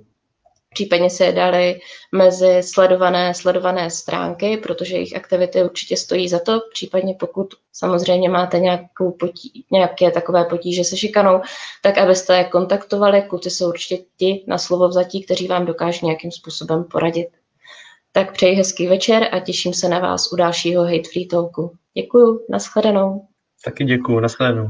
[0.73, 1.79] případně se je dali
[2.11, 8.59] mezi sledované, sledované stránky, protože jejich aktivity určitě stojí za to, případně pokud samozřejmě máte
[8.59, 11.41] nějakou potí, nějaké takové potíže se šikanou,
[11.83, 16.31] tak abyste je kontaktovali, kluci jsou určitě ti na slovo vzatí, kteří vám dokáží nějakým
[16.31, 17.27] způsobem poradit.
[18.11, 21.75] Tak přeji hezký večer a těším se na vás u dalšího Hate Free Talku.
[21.93, 23.27] Děkuju, nashledanou.
[23.65, 24.67] Taky děkuju, nashledanou.